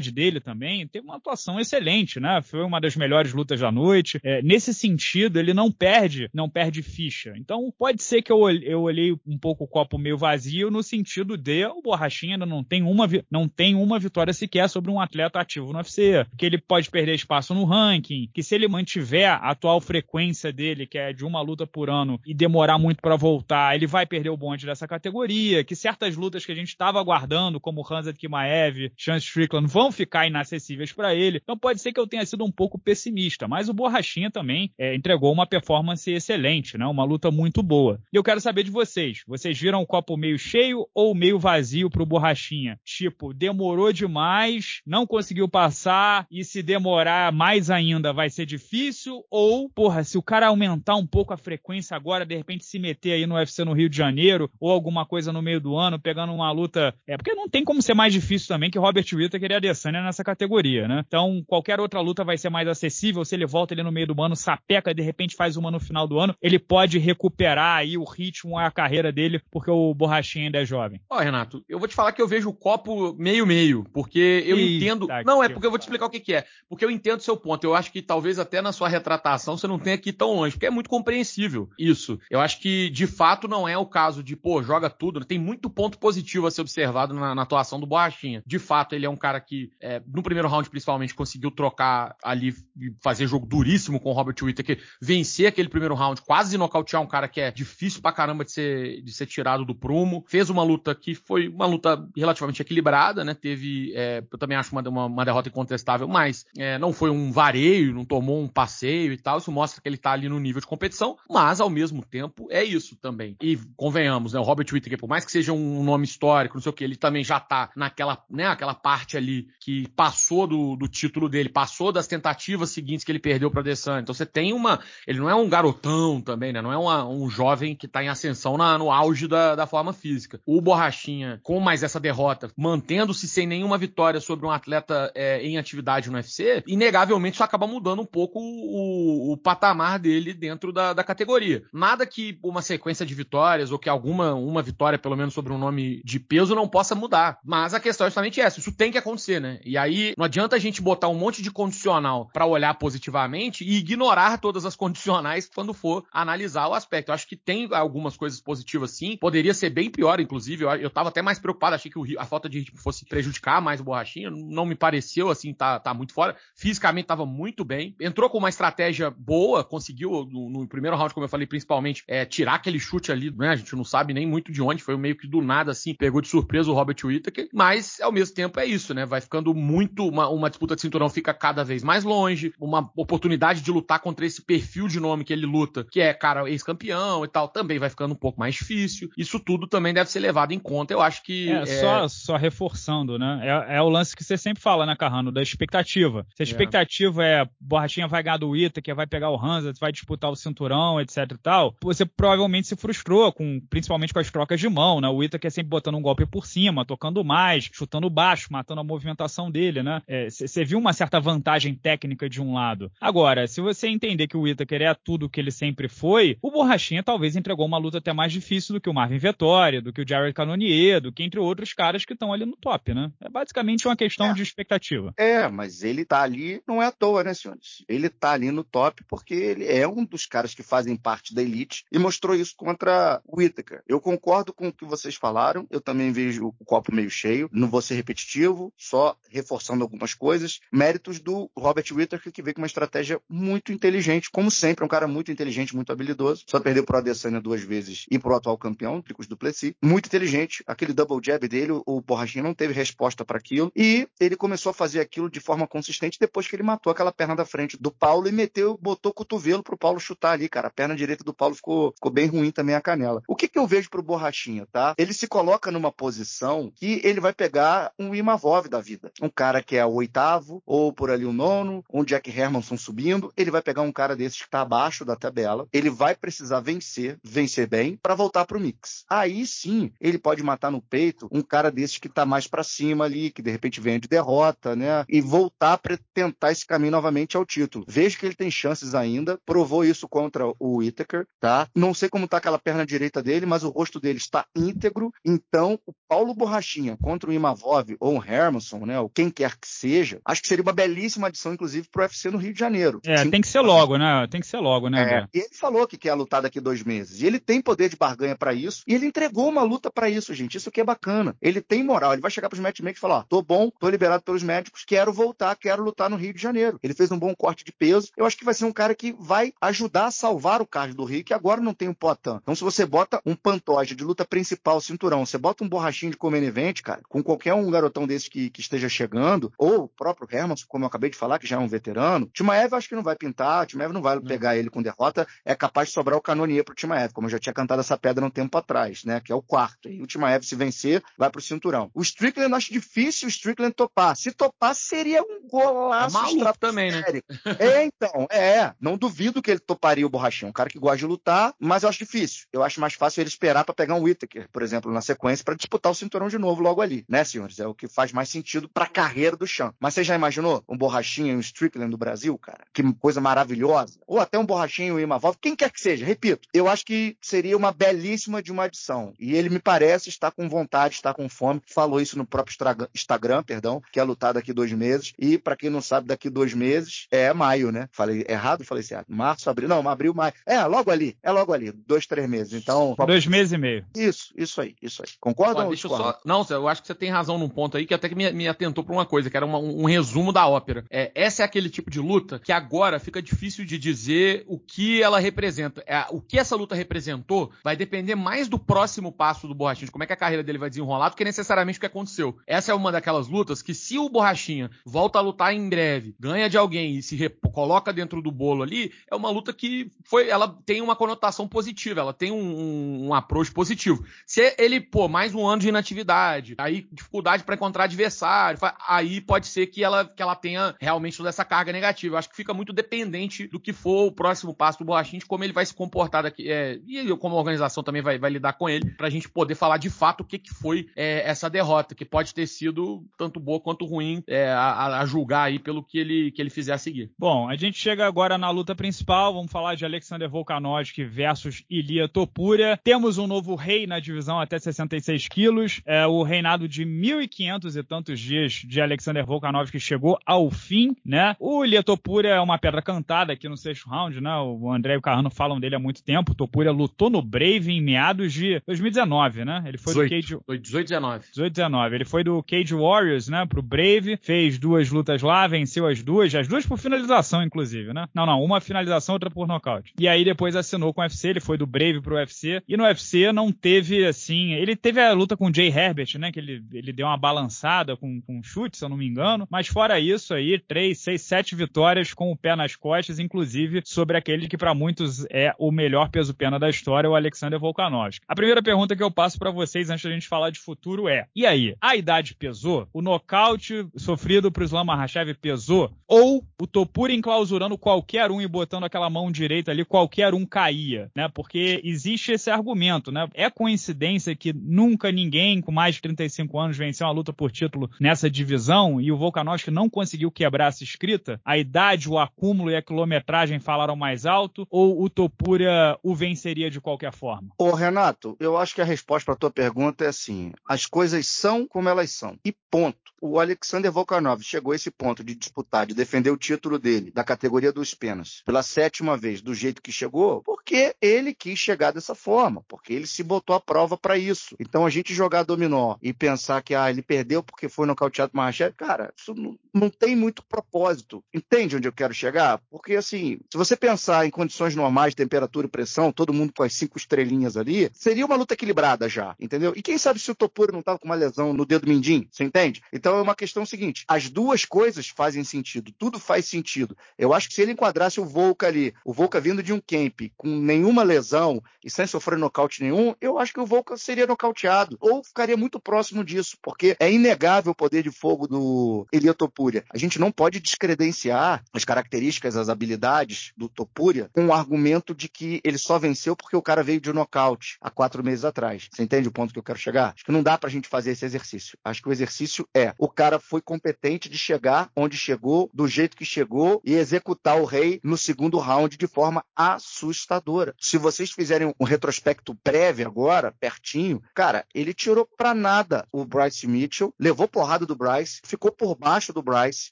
[0.06, 2.40] dele também teve uma atuação excelente, né?
[2.42, 4.18] Foi uma das melhores lutas da noite.
[4.22, 7.34] É, nesse sentido, ele não perde, não perde ficha.
[7.36, 11.36] Então, pode ser que eu, eu olhei um pouco o copo meio vazio no sentido
[11.36, 15.40] de o Borrachinha ainda não tem uma, não tem uma vitória sequer sobre um atleta
[15.40, 19.50] ativo no UFC, que ele pode perder espaço no ranking, que se ele mantiver a
[19.50, 23.74] atual frequência dele, que é de uma luta por ano, e demorar muito para voltar,
[23.74, 27.60] ele vai perder o bonde dessa categoria, que certas lutas que a gente estava aguardando,
[27.60, 31.40] como Hansa Kimaev, Chance Strickland, vão ficar ficar inacessíveis para ele.
[31.42, 34.94] Então pode ser que eu tenha sido um pouco pessimista, mas o Borrachinha também é,
[34.94, 36.86] entregou uma performance excelente, né?
[36.86, 38.00] Uma luta muito boa.
[38.12, 39.22] E eu quero saber de vocês.
[39.26, 42.80] Vocês viram o copo meio cheio ou meio vazio pro Borrachinha?
[42.84, 49.24] Tipo, demorou demais, não conseguiu passar e se demorar mais ainda vai ser difícil?
[49.30, 53.12] Ou, porra, se o cara aumentar um pouco a frequência agora, de repente se meter
[53.12, 56.32] aí no UFC no Rio de Janeiro ou alguma coisa no meio do ano, pegando
[56.32, 56.94] uma luta.
[57.06, 60.24] É porque não tem como ser mais difícil também que Robert Whittaker e Adesanya nessa
[60.24, 61.04] categoria, né?
[61.06, 63.24] Então, qualquer outra luta vai ser mais acessível.
[63.24, 66.06] Se ele volta ali no meio do ano, sapeca, de repente faz uma no final
[66.06, 70.62] do ano, ele pode recuperar aí o ritmo, a carreira dele, porque o Borrachinha ainda
[70.62, 71.00] é jovem.
[71.10, 74.84] Ó, Renato, eu vou te falar que eu vejo o copo meio-meio, porque eu Eita,
[74.84, 75.08] entendo.
[75.24, 76.44] Não, é porque eu vou te explicar o que, que é.
[76.68, 77.64] Porque eu entendo o seu ponto.
[77.64, 80.52] Eu acho que talvez até na sua retratação você não tenha que ir tão longe,
[80.52, 82.18] porque é muito compreensível isso.
[82.30, 85.24] Eu acho que, de fato, não é o caso de, pô, joga tudo.
[85.24, 88.42] Tem muito ponto positivo a ser observado na, na atuação do Borrachinha.
[88.46, 92.54] De fato, ele é um cara que, é, no primeiro round, principalmente, conseguiu trocar ali,
[93.02, 97.28] fazer jogo duríssimo com o Robert Whittaker, vencer aquele primeiro round, quase nocautear um cara
[97.28, 100.24] que é difícil pra caramba de ser, de ser tirado do prumo.
[100.28, 103.34] Fez uma luta que foi uma luta relativamente equilibrada, né?
[103.34, 107.32] Teve, é, eu também acho uma, uma, uma derrota incontestável, mas é, não foi um
[107.32, 109.38] vareio, não tomou um passeio e tal.
[109.38, 112.62] Isso mostra que ele tá ali no nível de competição, mas ao mesmo tempo é
[112.62, 113.36] isso também.
[113.42, 114.40] E convenhamos, né?
[114.40, 116.96] O Robert Whittaker, por mais que seja um nome histórico, não sei o que, ele
[116.96, 118.46] também já tá naquela, né?
[118.46, 123.18] Aquela parte ali que passou do, do título dele, passou das tentativas seguintes que ele
[123.18, 124.00] perdeu para Adesanya.
[124.00, 126.62] Então você tem uma, ele não é um garotão também, né?
[126.62, 129.92] Não é uma, um jovem que tá em ascensão na, no auge da, da forma
[129.92, 130.40] física.
[130.46, 135.58] O Borrachinha, com mais essa derrota, mantendo-se sem nenhuma vitória sobre um atleta é, em
[135.58, 140.92] atividade no UFC, inegavelmente isso acaba mudando um pouco o, o patamar dele dentro da,
[140.92, 141.62] da, categoria.
[141.72, 145.58] Nada que uma sequência de vitórias ou que alguma uma vitória, pelo menos sobre um
[145.58, 147.38] nome de peso, não possa mudar.
[147.44, 149.60] Mas a questão é justamente essa: isso tem que acontecer, né?
[149.64, 153.76] E aí não adianta a gente botar um monte de condicional para olhar positivamente e
[153.76, 157.08] ignorar todas as condicionais quando for analisar o aspecto.
[157.08, 160.64] Eu acho que tem algumas coisas positivas sim, poderia ser bem pior, inclusive.
[160.64, 163.84] Eu, tava até mais preocupado, achei que a falta de ritmo fosse prejudicar mais o
[163.84, 166.36] Borrachinha, não me pareceu assim, tá, tá muito fora.
[166.54, 171.24] Fisicamente tava muito bem, entrou com uma estratégia boa, conseguiu no, no primeiro round, como
[171.24, 173.50] eu falei, principalmente, é, tirar aquele chute ali, né?
[173.50, 176.20] A gente não sabe nem muito de onde, foi meio que do nada assim, pegou
[176.20, 179.06] de surpresa o Robert Whittaker, mas ao mesmo tempo é isso, né?
[179.06, 183.60] Vai ficando muito, uma, uma disputa de cinturão fica cada vez mais longe, uma oportunidade
[183.60, 187.28] de lutar contra esse perfil de nome que ele luta, que é, cara, ex-campeão e
[187.28, 189.10] tal, também vai ficando um pouco mais difícil.
[189.16, 190.94] Isso tudo também deve ser levado em conta.
[190.94, 191.50] Eu acho que.
[191.50, 191.66] É, é...
[191.66, 193.40] Só, só reforçando, né?
[193.42, 196.26] É, é, o lance que você sempre fala, né, Carrano, da expectativa.
[196.34, 196.48] Se a é.
[196.48, 200.30] expectativa é, é Borrachinha vai ganhar do Ita, que vai pegar o Hansa, vai disputar
[200.30, 204.68] o cinturão, etc e tal, você provavelmente se frustrou, com, principalmente com as trocas de
[204.68, 205.08] mão, né?
[205.08, 208.80] O Ita que é sempre botando um golpe por cima, tocando mais, chutando baixo, matando
[208.80, 209.17] a movimentação
[209.50, 210.02] dele, né?
[210.30, 212.90] Você é, viu uma certa vantagem técnica de um lado.
[213.00, 217.02] Agora, se você entender que o Whittaker é tudo que ele sempre foi, o Borrachinha
[217.02, 220.08] talvez entregou uma luta até mais difícil do que o Marvin Vettori, do que o
[220.08, 223.10] Jared Cannonier, do que entre outros caras que estão ali no top, né?
[223.20, 224.32] É basicamente uma questão é.
[224.34, 225.12] de expectativa.
[225.16, 227.84] É, mas ele tá ali não é à toa, né, senhores?
[227.88, 231.42] Ele tá ali no top porque ele é um dos caras que fazem parte da
[231.42, 233.82] elite e mostrou isso contra o Whittaker.
[233.88, 237.68] Eu concordo com o que vocês falaram, eu também vejo o copo meio cheio, não
[237.68, 240.60] vou ser repetitivo, só reforçando algumas coisas.
[240.72, 244.88] Méritos do Robert Whittaker, que veio com uma estratégia muito inteligente, como sempre, é um
[244.88, 246.44] cara muito inteligente, muito habilidoso.
[246.46, 249.74] Só perdeu pro Adesanya duas vezes e pro atual campeão, Tricos do Plessis.
[249.82, 250.62] Muito inteligente.
[250.66, 253.72] Aquele double jab dele, o Borrachinha não teve resposta para aquilo.
[253.74, 257.36] E ele começou a fazer aquilo de forma consistente depois que ele matou aquela perna
[257.36, 260.68] da frente do Paulo e meteu, botou o cotovelo pro Paulo chutar ali, cara.
[260.68, 263.22] A perna direita do Paulo ficou, ficou bem ruim também a canela.
[263.28, 264.94] O que, que eu vejo pro Borrachinha, tá?
[264.98, 268.97] Ele se coloca numa posição que ele vai pegar um Imavov da vida.
[269.20, 273.32] Um cara que é o oitavo, ou por ali o nono, um Jack Hermanson subindo.
[273.36, 275.66] Ele vai pegar um cara desses que tá abaixo da tabela.
[275.72, 279.04] Ele vai precisar vencer, vencer bem, para voltar pro mix.
[279.08, 283.04] Aí sim, ele pode matar no peito um cara desses que tá mais para cima
[283.04, 285.04] ali, que de repente vem de derrota, né?
[285.08, 287.84] E voltar para tentar esse caminho novamente ao título.
[287.88, 289.38] Vejo que ele tem chances ainda.
[289.44, 291.68] Provou isso contra o Whittaker, tá?
[291.74, 295.12] Não sei como tá aquela perna direita dele, mas o rosto dele está íntegro.
[295.24, 299.00] Então, o Paulo Borrachinha contra o Imavov ou o Hermanson, né?
[299.00, 302.38] Ou quem quer que seja, acho que seria uma belíssima adição, inclusive, pro UFC no
[302.38, 303.00] Rio de Janeiro.
[303.04, 303.30] É, Sim.
[303.30, 304.26] tem que ser logo, né?
[304.30, 305.26] Tem que ser logo, né?
[305.32, 307.20] É, e ele falou que quer lutar daqui dois meses.
[307.20, 308.82] E ele tem poder de barganha para isso.
[308.86, 310.56] E ele entregou uma luta para isso, gente.
[310.56, 311.36] Isso que é bacana.
[311.40, 312.12] Ele tem moral.
[312.12, 315.12] Ele vai chegar pros matchmakers e falar: ó, tô bom, tô liberado pelos médicos, quero
[315.12, 316.78] voltar, quero lutar no Rio de Janeiro.
[316.82, 318.08] Ele fez um bom corte de peso.
[318.16, 321.04] Eu acho que vai ser um cara que vai ajudar a salvar o card do
[321.04, 322.38] Rio, que agora não tem um Potan.
[322.42, 326.16] Então, se você bota um pantoja de luta principal, cinturão, você bota um borrachinho de
[326.16, 330.28] comer event, cara, com qualquer um garotão desse que, que esteja chegando, ou o próprio
[330.30, 333.02] Hermanson, como eu acabei de falar, que já é um veterano, Timaev acho que não
[333.02, 334.22] vai pintar, Timaev não vai hum.
[334.22, 337.38] pegar ele com derrota, é capaz de sobrar o Canonier pro Timaev, como eu já
[337.38, 339.20] tinha cantado essa pedra um tempo atrás, né?
[339.20, 339.88] Que é o quarto.
[339.88, 341.90] E o Timaev, se vencer, vai pro cinturão.
[341.94, 344.16] O Strickland, eu acho difícil o Strickland topar.
[344.16, 347.02] Se topar, seria um golaço é maluco também, né?
[347.58, 348.72] É, então, é.
[348.80, 350.50] Não duvido que ele toparia o Borrachinho.
[350.50, 352.46] Um cara que gosta de lutar, mas eu acho difícil.
[352.52, 355.54] Eu acho mais fácil ele esperar para pegar um Whittaker, por exemplo, na sequência, para
[355.54, 357.58] disputar o cinturão de novo logo ali, né, senhores?
[357.58, 359.74] É o que faz mais sentido pra carreira do Chan.
[359.78, 362.64] Mas você já imaginou um Borrachinho e um Strickland do Brasil, cara?
[362.72, 363.98] Que coisa maravilhosa.
[364.06, 366.48] Ou até um Borrachinho e um Imavov, quem quer que seja, repito.
[366.54, 369.12] Eu acho que seria uma belíssima de uma adição.
[369.18, 371.60] E ele me parece estar com vontade, estar com fome.
[371.66, 372.56] Falou isso no próprio
[372.94, 375.12] Instagram, perdão, que é lutar daqui dois meses.
[375.18, 377.88] E para quem não sabe, daqui dois meses é maio, né?
[377.92, 378.64] Falei errado?
[378.64, 379.12] Falei certo.
[379.12, 379.68] Março, abril.
[379.68, 380.32] Não, abril, maio.
[380.46, 381.16] É, logo ali.
[381.22, 381.72] É logo ali.
[381.72, 382.52] Dois, três meses.
[382.52, 382.96] Então.
[383.06, 383.84] Dois meses e meio.
[383.94, 385.10] Isso, isso aí, isso aí.
[385.20, 386.18] Concorda ou deixa eu só...
[386.24, 388.47] Não, eu acho que você tem razão num ponto aí que até que me, me
[388.48, 390.84] atentou para uma coisa, que era uma, um resumo da ópera.
[390.90, 395.02] É, essa é aquele tipo de luta que agora fica difícil de dizer o que
[395.02, 395.82] ela representa.
[395.86, 399.92] É, o que essa luta representou vai depender mais do próximo passo do Borrachinha, de
[399.92, 402.38] como é que a carreira dele vai desenrolar, do que necessariamente o que aconteceu.
[402.46, 406.48] Essa é uma daquelas lutas que se o Borrachinha volta a lutar em breve, ganha
[406.48, 410.48] de alguém e se coloca dentro do bolo ali, é uma luta que foi, ela
[410.64, 414.04] tem uma conotação positiva, ela tem um, um, um approach positivo.
[414.26, 418.37] Se ele, pô, mais um ano de inatividade, aí dificuldade para encontrar adversário,
[418.86, 422.14] aí pode ser que ela, que ela tenha realmente toda essa carga negativa.
[422.14, 425.26] Eu acho que fica muito dependente do que for o próximo passo do Borrachinha, de
[425.26, 428.54] como ele vai se comportar daqui, é, e como a organização também vai, vai lidar
[428.54, 431.94] com ele, pra gente poder falar de fato o que, que foi é, essa derrota,
[431.94, 435.98] que pode ter sido tanto boa quanto ruim é, a, a, julgar aí pelo que
[435.98, 437.10] ele, que ele fizer a seguir.
[437.18, 442.08] Bom, a gente chega agora na luta principal, vamos falar de Alexander Volkanovski versus Ilia
[442.08, 442.78] Topuria.
[442.82, 447.82] Temos um novo rei na divisão até 66 quilos, é, o reinado de 1.500 e
[447.82, 451.34] tantos dias de Alexander Volkanovski chegou ao fim, né?
[451.40, 454.36] O Ilia Topuria é uma pedra cantada aqui no sexto round, né?
[454.36, 456.32] O André e o Carrano falam dele há muito tempo.
[456.32, 459.64] O Topuria lutou no Brave em meados de 2019, né?
[459.66, 460.38] Ele foi 18, do Cage...
[460.46, 461.24] Foi 18, 19.
[461.30, 461.94] 18, 19.
[461.94, 463.46] Ele foi do Cage Warriors, né?
[463.46, 468.06] Pro Brave, fez duas lutas lá, venceu as duas, as duas por finalização, inclusive, né?
[468.14, 469.92] Não, não, uma finalização, outra por nocaute.
[469.98, 472.84] E aí depois assinou com o UFC, ele foi do Brave pro UFC, e no
[472.84, 476.30] UFC não teve, assim, ele teve a luta com o Jay Herbert, né?
[476.30, 479.66] Que ele, ele deu uma balançada com, com chute, se eu não me engano, mas
[479.66, 484.48] fora isso aí, três, seis, sete vitórias com o pé nas costas, inclusive sobre aquele
[484.48, 488.24] que para muitos é o melhor peso-pena da história, o Alexander Volkanovski.
[488.28, 491.26] A primeira pergunta que eu passo para vocês antes da gente falar de futuro é:
[491.34, 492.88] e aí, a idade pesou?
[492.92, 495.92] O nocaute sofrido pro Islam Makhachev pesou?
[496.06, 501.10] Ou o Topura enclausurando qualquer um e botando aquela mão direita ali, qualquer um caía,
[501.14, 501.28] né?
[501.28, 503.28] Porque existe esse argumento, né?
[503.34, 507.90] É coincidência que nunca ninguém com mais de 35 anos venceu uma luta por título
[508.08, 511.38] nessa divisão e o Volkanovski não conseguiu quebrar essa escrita?
[511.44, 514.66] A idade, o acúmulo e a quilometragem falaram mais alto?
[514.70, 517.50] Ou o Topura o venceria de qualquer forma?
[517.58, 521.66] Ô, Renato, eu acho que a resposta para tua pergunta é assim: as coisas são
[521.68, 522.38] como elas são.
[522.42, 526.78] E ponto o Alexander Volkanov chegou a esse ponto de disputar, de defender o título
[526.78, 531.58] dele, da categoria dos penas, pela sétima vez, do jeito que chegou, porque ele quis
[531.58, 534.54] chegar dessa forma, porque ele se botou à prova para isso.
[534.60, 538.38] Então a gente jogar dominó e pensar que ah, ele perdeu porque foi nocauteado por
[538.38, 541.24] Mahashev, cara, isso não, não tem muito propósito.
[541.34, 542.60] Entende onde eu quero chegar?
[542.70, 546.72] Porque assim, se você pensar em condições normais, temperatura e pressão, todo mundo com as
[546.74, 549.72] cinco estrelinhas ali, seria uma luta equilibrada já, entendeu?
[549.74, 552.44] E quem sabe se o Topuro não tava com uma lesão no dedo mindinho, você
[552.44, 552.82] entende?
[552.92, 556.96] Então é uma questão seguinte: as duas coisas fazem sentido, tudo faz sentido.
[557.16, 560.30] Eu acho que se ele enquadrasse o Volca ali, o Volca vindo de um camp
[560.36, 564.96] com nenhuma lesão e sem sofrer nocaute nenhum, eu acho que o Volca seria nocauteado
[565.00, 569.84] ou ficaria muito próximo disso, porque é inegável poder de fogo do Elia Topuria.
[569.94, 575.28] A gente não pode descredenciar as características, as habilidades do Topuria com o argumento de
[575.28, 578.88] que ele só venceu porque o cara veio de nocaute há quatro meses atrás.
[578.92, 580.12] Você entende o ponto que eu quero chegar?
[580.14, 581.78] Acho que não dá pra gente fazer esse exercício.
[581.84, 586.16] Acho que o exercício é o cara foi competente de chegar onde chegou, do jeito
[586.16, 590.74] que chegou e executar o rei no segundo round de forma assustadora.
[590.80, 596.66] Se vocês fizerem um retrospecto prévio agora, pertinho, cara, ele tirou pra nada o Bryce
[596.66, 599.90] Mitchell, levou porrada do Bryce, ficou por baixo do Bryce,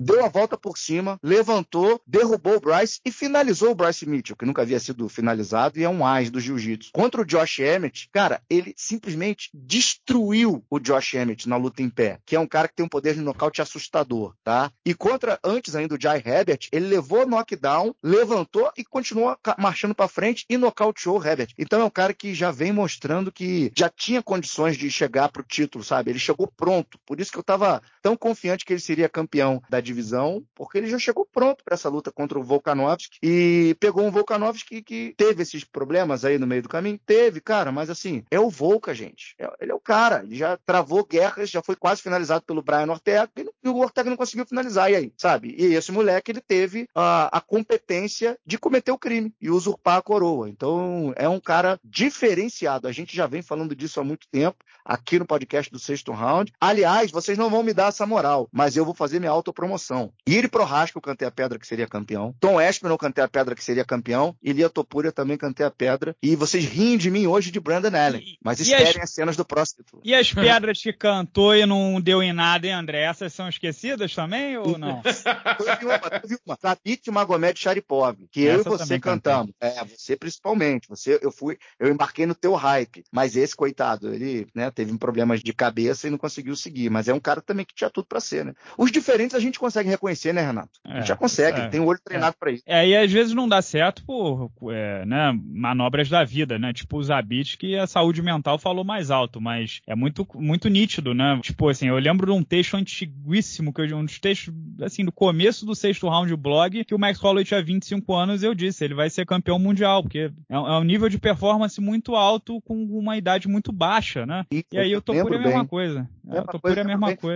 [0.00, 4.46] deu a volta por cima, levantou, derrubou o Bryce e finalizou o Bryce Mitchell, que
[4.46, 6.90] nunca havia sido finalizado e é um as do jiu-jitsu.
[6.92, 12.18] Contra o Josh Emmett, cara, ele simplesmente destruiu o Josh Emmett na luta em pé,
[12.24, 14.72] que é um cara que tem um poder de nocaute assustador, tá?
[14.84, 20.08] E contra, antes ainda, o Jai Herbert, ele levou knockdown, levantou e continuou marchando para
[20.08, 21.52] frente e nocauteou o Herbert.
[21.58, 25.42] Então é um cara que já vem mostrando que já tinha condições de chegar pro
[25.42, 26.10] título, sabe?
[26.10, 26.98] Ele chegou pronto.
[27.04, 27.59] Por isso que eu tava
[28.02, 31.88] tão confiante que ele seria campeão da divisão, porque ele já chegou pronto para essa
[31.88, 36.62] luta contra o Volkanovski e pegou um Volkanovski que teve esses problemas aí no meio
[36.62, 36.98] do caminho.
[37.04, 39.34] Teve, cara, mas assim, é o Volka, gente.
[39.38, 40.22] É, ele é o cara.
[40.24, 44.16] Ele já travou guerras, já foi quase finalizado pelo Brian Ortega e o Ortega não
[44.16, 44.90] conseguiu finalizar.
[44.90, 45.54] E aí, sabe?
[45.58, 50.02] E esse moleque, ele teve a, a competência de cometer o crime e usurpar a
[50.02, 50.48] coroa.
[50.48, 52.88] Então, é um cara diferenciado.
[52.88, 56.52] A gente já vem falando disso há muito tempo aqui no podcast do Sexto Round.
[56.60, 60.12] Aliás, vocês não vão me dar essa moral, mas eu vou fazer minha autopromoção.
[60.26, 62.34] Iri Prohaska, eu cantei a pedra que seria campeão.
[62.40, 64.34] Tom Espinel, eu cantei a pedra que seria campeão.
[64.42, 66.14] E Lia Topuria também cantei a pedra.
[66.22, 68.38] E vocês riem de mim hoje de Brandon Allen.
[68.42, 69.04] Mas esperem as...
[69.04, 69.84] as cenas do próximo.
[70.04, 73.02] E as pedras que cantou e não deu em nada, hein, André?
[73.02, 75.02] Essas são esquecidas também ou não?
[75.02, 76.58] teve uma, teve uma.
[76.60, 79.52] Zabit Magomed Sharipov, que Essa eu e você cantamos.
[79.60, 80.88] É, você principalmente.
[80.88, 83.04] Você, eu fui, eu embarquei no teu hype.
[83.10, 86.90] Mas esse, coitado, ele né, teve problemas de cabeça e não conseguiu seguir.
[86.90, 88.54] Mas é um cara também que tinha tudo para ser, né?
[88.76, 90.70] Os diferentes a gente consegue reconhecer, né, Renato?
[90.84, 92.38] A gente é, já consegue, é, tem o olho treinado é.
[92.38, 92.62] para isso.
[92.66, 96.72] É, e às vezes não dá certo por é, né, manobras da vida, né?
[96.72, 101.14] Tipo o Zabit, que a saúde mental falou mais alto, mas é muito, muito nítido,
[101.14, 101.38] né?
[101.42, 105.12] Tipo assim, eu lembro de um texto antiguíssimo, que eu, um dos textos, assim, do
[105.12, 108.54] começo do sexto round do blog, que o Max Holloway tinha 25 anos e eu
[108.54, 112.60] disse, ele vai ser campeão mundial, porque é, é um nível de performance muito alto
[112.62, 114.44] com uma idade muito baixa, né?
[114.52, 116.08] E, e aí eu tô por a mesma coisa.
[116.28, 117.29] Eu tô por a mesma coisa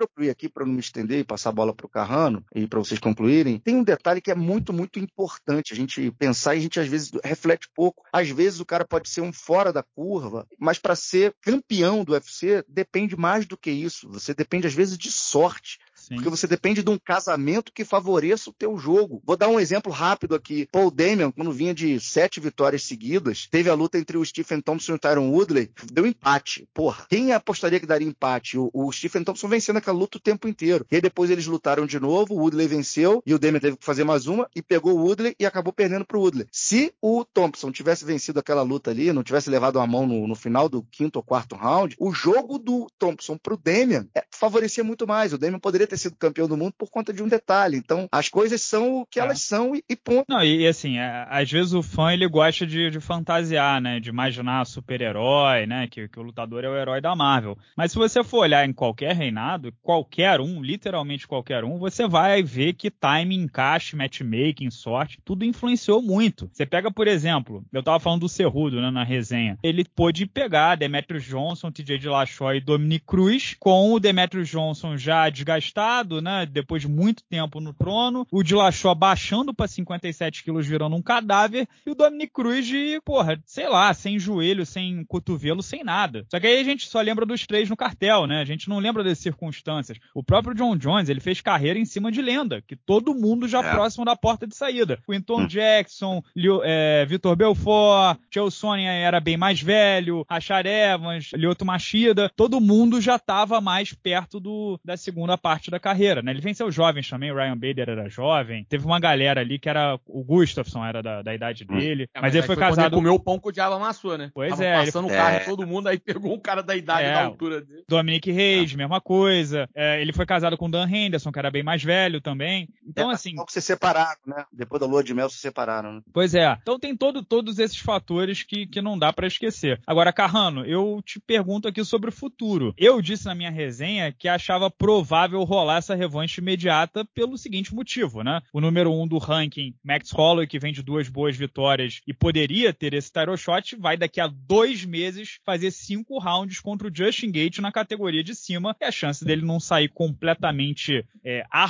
[0.00, 2.78] concluir aqui, para não me estender e passar a bola para o Carrano e para
[2.78, 6.62] vocês concluírem, tem um detalhe que é muito, muito importante a gente pensar e a
[6.62, 8.02] gente às vezes reflete pouco.
[8.12, 12.12] Às vezes o cara pode ser um fora da curva, mas para ser campeão do
[12.12, 14.08] UFC depende mais do que isso.
[14.10, 15.78] Você depende às vezes de sorte.
[16.10, 16.16] Sim.
[16.16, 19.22] Porque você depende de um casamento que favoreça o teu jogo.
[19.24, 20.66] Vou dar um exemplo rápido aqui.
[20.72, 24.92] Paul Damian, quando vinha de sete vitórias seguidas, teve a luta entre o Stephen Thompson
[24.92, 26.68] e o Tyron Woodley, deu empate.
[26.74, 28.58] Porra, quem apostaria que daria empate?
[28.58, 30.84] O, o Stephen Thompson vencendo aquela luta o tempo inteiro.
[30.90, 33.84] E aí depois eles lutaram de novo, o Woodley venceu e o Damian teve que
[33.84, 36.46] fazer mais uma e pegou o Woodley e acabou perdendo pro Woodley.
[36.50, 40.34] Se o Thompson tivesse vencido aquela luta ali, não tivesse levado a mão no, no
[40.34, 45.06] final do quinto ou quarto round, o jogo do Thompson pro Damian é, favorecia muito
[45.06, 45.32] mais.
[45.32, 47.76] O Damian poderia ter sido campeão do mundo por conta de um detalhe.
[47.76, 49.22] Então, as coisas são o que é.
[49.22, 50.24] elas são e, e ponto.
[50.28, 54.00] Não, e, assim, é, às vezes o fã ele gosta de, de fantasiar, né?
[54.00, 55.86] De imaginar super-herói, né?
[55.88, 57.58] Que, que o lutador é o herói da Marvel.
[57.76, 62.42] Mas se você for olhar em qualquer reinado, qualquer um, literalmente qualquer um, você vai
[62.42, 66.50] ver que time, encaixe, matchmaking, sorte, tudo influenciou muito.
[66.52, 69.58] Você pega, por exemplo, eu tava falando do Cerrudo, né, na resenha.
[69.62, 75.28] Ele pôde pegar Demetrius Johnson, TJ Dillashaw e Dominic Cruz, com o Demetrius Johnson já
[75.28, 75.89] desgastado,
[76.22, 76.46] né?
[76.46, 78.26] Depois de muito tempo no trono.
[78.30, 81.68] O Dillashaw baixando para 57 quilos, virando um cadáver.
[81.84, 86.24] E o Dominic Cruz de, porra, sei lá, sem joelho, sem cotovelo, sem nada.
[86.30, 88.40] Só que aí a gente só lembra dos três no cartel, né?
[88.40, 89.98] A gente não lembra das circunstâncias.
[90.14, 93.60] O próprio John Jones, ele fez carreira em cima de lenda, que todo mundo já
[93.60, 93.70] é.
[93.70, 94.98] próximo da porta de saída.
[95.06, 95.46] Quinton hum.
[95.46, 102.30] Jackson, Leo, é, Vitor Belfort, Chael Sonnen era bem mais velho, Rashad Evans, Lyoto Machida,
[102.36, 106.30] todo mundo já estava mais perto do, da segunda parte da carreira, né?
[106.30, 109.98] Ele venceu jovens também, o Ryan Bader era jovem, teve uma galera ali que era,
[110.06, 111.76] o Gustafsson era da, da idade hum.
[111.76, 112.86] dele, é, mas, mas, ele foi, foi casado...
[112.86, 114.30] Ele comeu o pão com o diabo amassou, né?
[114.34, 114.84] Pois Tava é.
[114.84, 115.40] passando o carro é.
[115.40, 117.84] todo mundo, aí pegou um cara da idade, é, da altura dele.
[117.88, 118.76] Dominic Reis, é.
[118.76, 119.68] mesma coisa.
[119.74, 122.68] É, ele foi casado com Dan Henderson, que era bem mais velho também.
[122.86, 123.34] Então, é, assim...
[123.44, 124.44] que se separaram, né?
[124.52, 126.00] Depois da lua de mel se separaram, né?
[126.12, 126.56] Pois é.
[126.60, 129.80] Então tem todo, todos esses fatores que, que não dá para esquecer.
[129.86, 132.74] Agora, Carrano, eu te pergunto aqui sobre o futuro.
[132.76, 138.22] Eu disse na minha resenha que achava provável rolar essa revanche imediata pelo seguinte motivo,
[138.22, 138.40] né?
[138.52, 142.72] O número um do ranking, Max Holloway, que vem de duas boas vitórias e poderia
[142.72, 147.30] ter esse title shot, vai daqui a dois meses fazer cinco rounds contra o Justin
[147.32, 151.66] Gate na categoria de cima e a chance dele não sair completamente é, a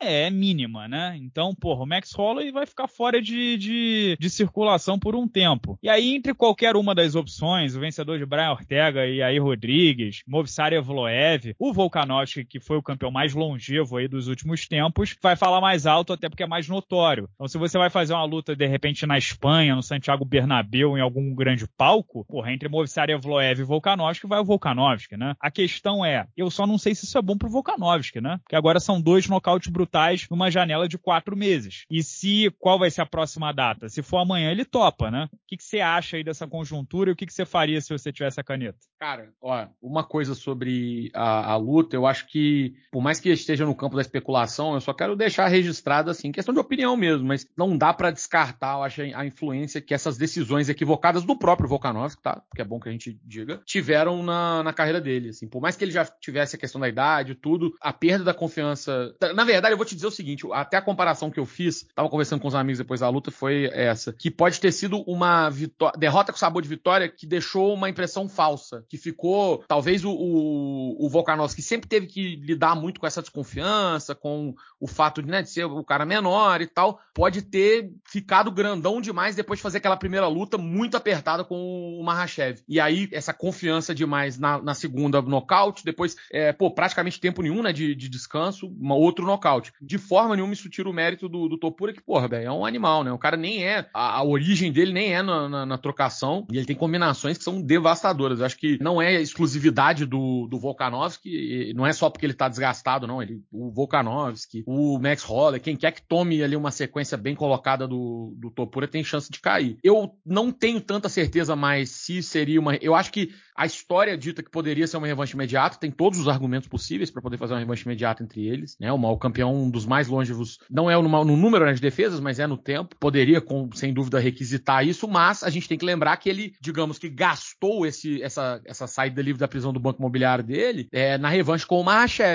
[0.00, 1.16] é mínima, né?
[1.20, 5.78] Então, porra, o Max Holloway vai ficar fora de, de, de, circulação por um tempo.
[5.82, 10.22] E aí, entre qualquer uma das opções, o vencedor de Brian Ortega e aí Rodrigues,
[10.26, 15.36] Movisar Evloev, o Volkanovski, que foi o campeão mais longevo aí dos últimos tempos, vai
[15.36, 17.28] falar mais alto até porque é mais notório.
[17.34, 21.00] Então, se você vai fazer uma luta, de repente, na Espanha, no Santiago Bernabéu, em
[21.00, 25.34] algum grande palco, porra, entre Movisar Evloev e Volkanovski, vai o Volkanovski, né?
[25.40, 28.38] A questão é, eu só não sei se isso é bom pro Volkanovski, né?
[28.42, 31.84] Porque agora são dois nocautes brutais numa janela de quatro meses.
[31.90, 33.88] E se qual vai ser a próxima data?
[33.88, 35.28] Se for amanhã, ele topa, né?
[35.32, 37.90] O que, que você acha aí dessa conjuntura e o que, que você faria se
[37.90, 38.78] você tivesse a caneta?
[38.98, 43.64] Cara, ó, uma coisa sobre a, a luta, eu acho que por mais que esteja
[43.64, 47.46] no campo da especulação, eu só quero deixar registrado assim, questão de opinião mesmo, mas
[47.56, 52.22] não dá para descartar, eu acho, a influência que essas decisões equivocadas do próprio Volkanovski,
[52.22, 52.42] tá?
[52.54, 55.48] Que é bom que a gente diga, tiveram na, na carreira dele, assim.
[55.48, 59.14] Por mais que ele já tivesse a questão da idade, tudo, a perda da confiança.
[59.34, 62.08] Na verdade, eu vou te dizer o seguinte, até a comparação que eu fiz, tava
[62.08, 65.50] conversando com os amigos depois da luta, foi essa, que pode ter sido uma
[65.98, 71.06] derrota com sabor de vitória que deixou uma impressão falsa, que ficou, talvez o, o,
[71.06, 75.42] o Volkanovski sempre teve que lidar muito com essa desconfiança, com o fato de, né,
[75.42, 79.78] de ser o cara menor e tal, pode ter ficado grandão demais depois de fazer
[79.78, 82.60] aquela primeira luta muito apertada com o Mahashev.
[82.68, 87.62] E aí, essa confiança demais na, na segunda nocaute, depois, é, pô, praticamente tempo nenhum,
[87.62, 89.72] né, de, de descanso, uma, outro nocaute.
[89.80, 93.02] De forma nenhuma isso tira o mérito do, do Topura, que, porra, é um animal,
[93.02, 93.12] né?
[93.12, 96.56] O cara nem é, a, a origem dele nem é na, na, na, trocação, e
[96.56, 98.40] ele tem combinações que são devastadoras.
[98.40, 102.45] Eu acho que não é exclusividade do, do Volkanovski, não é só porque ele tá
[102.48, 103.22] desgastado, não.
[103.22, 107.86] Ele, o Volkanovski, o Max Holler, quem quer que tome ali uma sequência bem colocada
[107.86, 109.78] do, do Topura tem chance de cair.
[109.82, 112.76] Eu não tenho tanta certeza mais se seria uma.
[112.76, 116.28] Eu acho que a história dita que poderia ser uma revanche imediata, tem todos os
[116.28, 118.76] argumentos possíveis para poder fazer uma revanche imediata entre eles.
[118.78, 118.92] Né?
[118.92, 122.20] O, o campeão, um dos mais longevos, não é no, no número né, de defesas,
[122.20, 122.94] mas é no tempo.
[123.00, 126.98] Poderia, com, sem dúvida, requisitar isso, mas a gente tem que lembrar que ele, digamos
[126.98, 131.28] que gastou esse, essa, essa saída livre da prisão do banco imobiliário dele é, na
[131.28, 131.84] revanche com o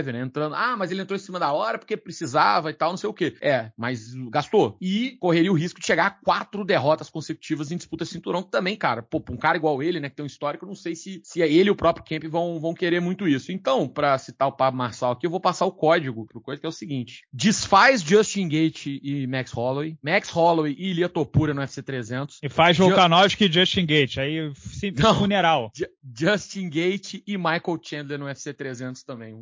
[0.01, 0.21] Mahashev, né?
[0.21, 3.09] Entrando, ah, mas ele entrou em cima da hora porque precisava e tal, não sei
[3.09, 3.35] o quê.
[3.41, 4.77] É, mas gastou.
[4.81, 8.51] E correria o risco de chegar a quatro derrotas consecutivas em disputa de cinturão, que
[8.51, 11.11] também, cara, pô, um cara igual ele, né, que tem um histórico, não sei se
[11.11, 13.51] se, se ele e o próprio Kemp vão, vão querer muito isso.
[13.51, 16.65] Então, para citar o Pablo Marçal aqui, eu vou passar o código pro coisa que
[16.65, 21.61] é o seguinte: desfaz Justin Gate e Max Holloway, Max Holloway e Ilia Topura no
[21.61, 22.39] UFC 300.
[22.43, 24.51] E faz Volkanovski e Justin Gate, aí
[24.97, 25.71] Não, funeral.
[26.15, 29.35] Justin Gate e Michael Chandler no UFC 300 também.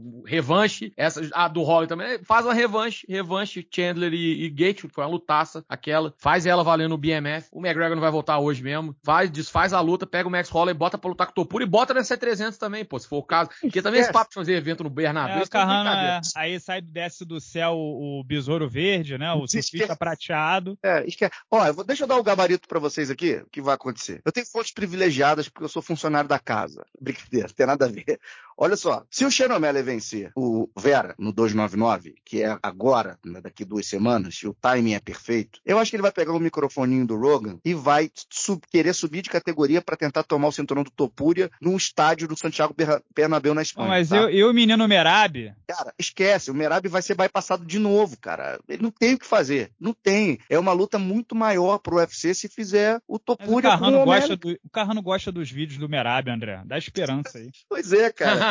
[0.49, 5.03] Revanche, essa a do Holloway também, faz uma revanche, revanche Chandler e, e Gate, foi
[5.03, 7.47] uma lutaça aquela, faz ela valendo o BMF.
[7.51, 8.95] O McGregor não vai voltar hoje mesmo.
[9.03, 11.67] Faz, desfaz a luta, pega o Max Holloway, bota pra lutar com o Topura e
[11.67, 13.49] bota nessa 300 também, pô, se for o caso.
[13.61, 17.23] Porque também esse papo de fazer evento no Bernabéu, é, Carrano, é, aí sai, desce
[17.23, 20.77] do céu o, o besouro verde, né, o surfista prateado.
[20.83, 21.31] É, esquece.
[21.49, 24.21] Vou, deixa eu dar o um gabarito para vocês aqui, o que vai acontecer.
[24.25, 26.85] Eu tenho fontes privilegiadas porque eu sou funcionário da casa.
[26.99, 28.19] Brincadeira, não tem nada a ver.
[28.61, 33.63] Olha só, se o Xenomele vencer o Vera no 299, que é agora, né, daqui
[33.63, 37.07] duas semanas, se o timing é perfeito, eu acho que ele vai pegar o microfoninho
[37.07, 40.91] do Rogan e vai sub, querer subir de categoria para tentar tomar o cinturão do
[40.91, 42.75] Topúria num estádio do Santiago
[43.15, 43.87] Bernabéu na Espanha.
[43.87, 44.17] Mas tá?
[44.17, 45.53] eu, e o menino Merab?
[45.65, 48.59] Cara, esquece, o Merab vai ser bypassado de novo, cara.
[48.67, 50.37] Ele não tem o que fazer, não tem.
[50.49, 54.51] É uma luta muito maior pro UFC se fizer o Topúria com o gosta do,
[54.51, 56.61] O Carrano gosta dos vídeos do Merab, André.
[56.65, 57.49] Dá esperança aí.
[57.69, 58.48] pois é, cara.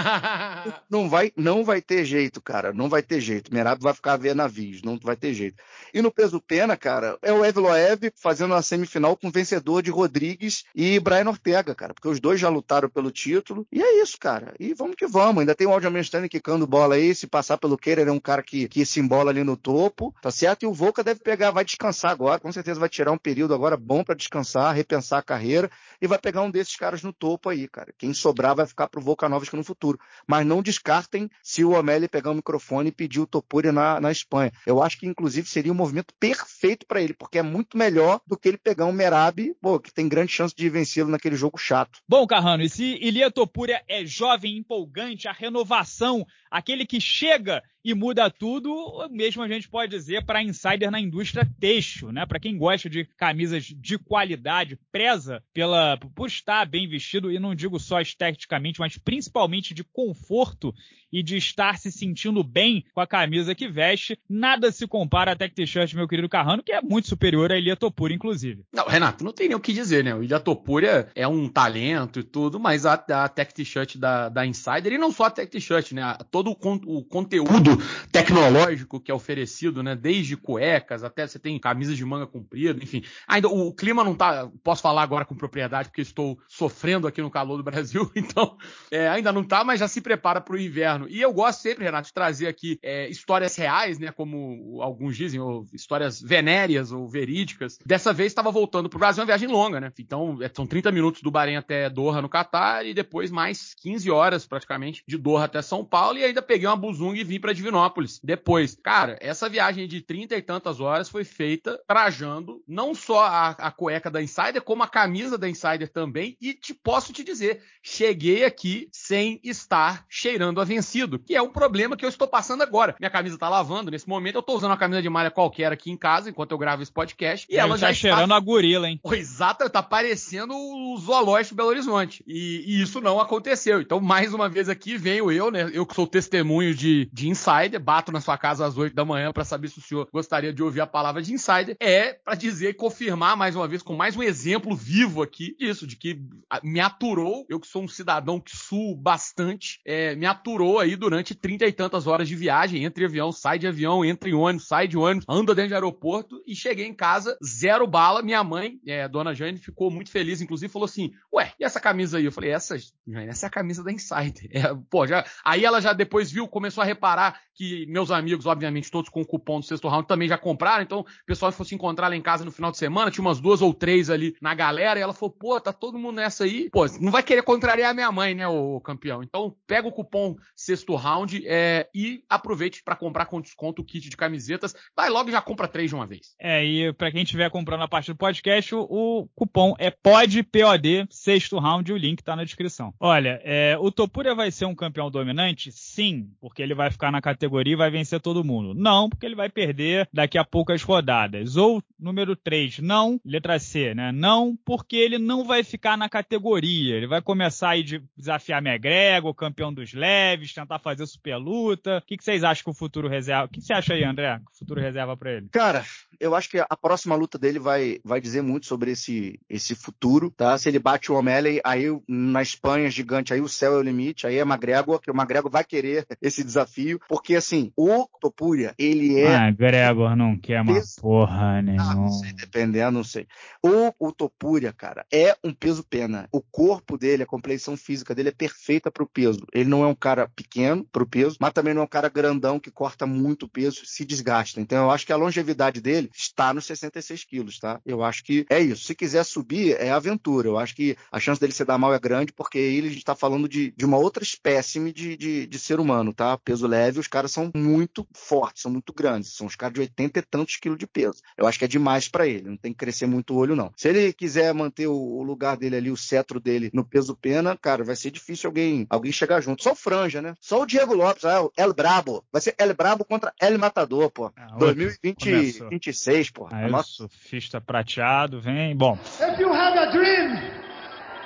[0.89, 2.73] Não, vai, não vai ter jeito, cara.
[2.73, 3.53] Não vai ter jeito.
[3.53, 5.63] Merab vai ficar ver navios, não vai ter jeito.
[5.93, 9.91] E no peso pena, cara, é o Evloev fazendo a semifinal com o vencedor de
[9.91, 11.95] Rodrigues e Brian Ortega, cara.
[11.95, 13.67] Porque os dois já lutaram pelo título.
[13.73, 14.55] E é isso, cara.
[14.59, 15.41] E vamos que vamos.
[15.41, 17.15] Ainda tem o Aljamain Stanley quicando bola aí.
[17.15, 20.15] Se passar pelo Keirer, é um cara que, que se embola ali no topo.
[20.21, 20.63] Tá certo?
[20.65, 22.41] E o Volca deve pegar, vai descansar agora.
[22.41, 25.71] Com certeza vai tirar um período agora bom para descansar, repensar a carreira.
[26.01, 27.93] E vai pegar um desses caras no topo aí, cara.
[27.97, 29.88] Quem sobrar vai ficar pro Volkanovski no futuro
[30.27, 34.11] mas não descartem se o O'Malley pegar o microfone e pedir o Topuria na, na
[34.11, 34.53] Espanha.
[34.67, 38.37] Eu acho que, inclusive, seria um movimento perfeito para ele, porque é muito melhor do
[38.37, 42.01] que ele pegar um Merab, pô, que tem grande chance de vencê-lo naquele jogo chato.
[42.09, 47.95] Bom, Carrano, e se Ilia Topuria é jovem, empolgante, a renovação, aquele que chega e
[47.95, 52.27] muda tudo, mesmo a gente pode dizer para insider na indústria têxtil, né?
[52.27, 57.55] Para quem gosta de camisas de qualidade, preza pela por estar bem vestido e não
[57.55, 60.75] digo só esteticamente, mas principalmente de conforto
[61.13, 65.37] e de estar se sentindo bem com a camisa que veste, nada se compara a
[65.37, 68.65] Tech T-shirt, meu querido Carrano, que é muito superior a Ilha Topura, inclusive.
[68.73, 70.15] Não, Renato, não tem nem o que dizer, né?
[70.15, 74.47] O Ilha Topura é um talento e tudo, mas a, a Tech T-shirt da, da
[74.47, 76.17] Insider, e não só a Tech T-shirt, né?
[76.31, 77.68] Todo o, con o, conteúdo
[78.11, 79.95] tecnológico que é oferecido, né?
[79.95, 83.03] Desde cuecas até você tem camisas de manga comprida, enfim.
[83.27, 84.49] Ainda o, o clima não tá.
[84.63, 88.57] Posso falar agora com propriedade, porque estou sofrendo aqui no calor do Brasil, então
[88.91, 91.07] é, ainda não tá, mas já se prepara para o inverno.
[91.09, 94.13] E eu gosto sempre, Renato, de trazer aqui é, histórias reais, né?
[94.13, 97.79] Como alguns dizem, ou histórias venéreas ou verídicas.
[97.85, 99.93] Dessa vez estava voltando pro Brasil, uma viagem longa, né?
[99.99, 104.11] Então, é, são 30 minutos do Bahrein até Doha, no Catar, e depois mais 15
[104.11, 107.53] horas, praticamente, de Doha até São Paulo, e ainda peguei uma buzunga e vim para
[107.59, 108.77] Divinópolis depois.
[108.83, 113.71] Cara, essa viagem de trinta e tantas horas foi feita trajando não só a, a
[113.71, 116.37] cueca da Insider, como a camisa da Insider também.
[116.41, 121.51] E te posso te dizer, cheguei aqui sem estar cheirando a vencido, que é um
[121.51, 122.95] problema que eu estou passando agora.
[122.99, 125.91] Minha camisa tá lavando nesse momento, eu tô usando uma camisa de malha qualquer aqui
[125.91, 127.47] em casa enquanto eu gravo esse podcast.
[127.51, 128.37] E ela tá já cheirando está...
[128.37, 129.01] a gorila, hein?
[129.13, 132.23] Exato, tá parecendo o zoológico de Belo Horizonte.
[132.27, 133.81] E, e, isso não aconteceu.
[133.81, 135.71] Então, mais uma vez aqui venho eu, né?
[135.73, 137.48] Eu que sou testemunho de, de insider,
[137.81, 140.63] bato na sua casa às 8 da manhã para saber se o senhor gostaria de
[140.63, 141.77] ouvir a palavra de insider.
[141.81, 145.87] É para dizer e confirmar mais uma vez, com mais um exemplo vivo aqui, isso,
[145.87, 146.21] de que
[146.63, 151.35] me aturou, eu que sou um cidadão que suo bastante, é, me aturou aí durante
[151.35, 154.87] trinta e tantas horas de viagem, entre avião, sai de avião, entra em ônibus, sai
[154.87, 158.23] de ônibus, anda dentro de aeroporto e cheguei em casa, zero bala.
[158.23, 162.19] Minha mãe, é, dona Jane, ficou muito feliz, inclusive falou assim: Ué, e essa camisa
[162.19, 162.25] aí?
[162.25, 164.49] Eu falei: Essa, Jane, essa é a camisa da Insider.
[164.59, 168.91] É, pô, já, aí ela já depois viu, começou a reparar que meus amigos, obviamente,
[168.91, 172.09] todos com o cupom do sexto round também já compraram, então o pessoal fosse encontrar
[172.09, 174.99] lá em casa no final de semana, tinha umas duas ou três ali na galera,
[174.99, 176.71] e ela falou: Pô, tá todo mundo nessa aí.
[176.71, 179.23] Pô, não vai querer contrariar a minha mãe, né, o campeão?
[179.23, 184.09] Então pega o cupom sexto round é, e aproveite para comprar com desconto o kit
[184.09, 184.75] de camisetas.
[184.97, 186.35] Vai logo e já compra três de uma vez.
[186.39, 191.07] É, e para quem estiver comprando a parte do podcast, o, o cupom é PODPOD,
[191.11, 192.95] sexto round, o link tá na descrição.
[193.01, 195.73] Olha, é, o Topuria vai ser um campeão dominante?
[195.73, 198.75] Sim, porque ele vai ficar na categoria e vai vencer todo mundo.
[198.75, 201.57] Não, porque ele vai perder daqui a poucas rodadas.
[201.57, 204.13] Ou número 3, não, letra C, né?
[204.13, 206.97] Não, porque ele não vai ficar na categoria.
[206.97, 207.83] Ele vai começar a
[208.17, 211.99] desafiar McGregor, campeão dos leves, tentar fazer super luta.
[211.99, 213.47] O que, vocês acham que o futuro reserva?
[213.47, 214.39] O que, que você acha aí, André?
[214.39, 215.49] Que o futuro reserva para ele?
[215.51, 215.85] Cara,
[216.21, 220.31] eu acho que a próxima luta dele vai, vai dizer muito sobre esse, esse futuro,
[220.31, 220.57] tá?
[220.59, 224.27] Se ele bate o O'Malley, aí na Espanha gigante, aí o céu é o limite,
[224.27, 229.19] aí é McGregor, que o McGregor vai querer esse desafio, porque assim, o Topuria, ele
[229.19, 229.49] é...
[229.49, 231.93] McGregor não quer uma porra nenhuma.
[231.93, 233.27] Ah, não sei, dependendo, não sei.
[233.63, 236.29] O, o Topuria, cara, é um peso pena.
[236.33, 239.47] O corpo dele, a compleição física dele é perfeita pro peso.
[239.53, 242.61] Ele não é um cara pequeno pro peso, mas também não é um cara grandão
[242.61, 244.61] que corta muito peso, se desgasta.
[244.61, 247.81] Então eu acho que a longevidade dele está nos 66 quilos, tá?
[247.85, 248.85] Eu acho que é isso.
[248.85, 250.49] Se quiser subir, é aventura.
[250.49, 253.49] Eu acho que a chance dele se dar mal é grande, porque ele está falando
[253.49, 256.39] de, de uma outra espécime de, de, de, ser humano, tá?
[256.39, 259.35] Peso leve, os caras são muito fortes, são muito grandes.
[259.35, 261.23] São os caras de 80 e tantos quilos de peso.
[261.37, 262.49] Eu acho que é demais para ele.
[262.49, 263.73] Não tem que crescer muito o olho, não.
[263.77, 267.85] Se ele quiser manter o, lugar dele ali, o cetro dele no peso pena, cara,
[267.85, 269.63] vai ser difícil alguém, alguém chegar junto.
[269.63, 270.35] Só o Franja, né?
[270.41, 272.25] Só o Diego Lopes, ah, o El Brabo.
[272.33, 274.33] Vai ser El Brabo contra El Matador, pô.
[274.37, 276.49] Ah, 2026, pô.
[276.51, 276.89] Ah, Nossa.
[276.89, 278.77] surfista prateado, vem.
[278.77, 278.99] Bom.
[279.21, 280.33] If you have a dream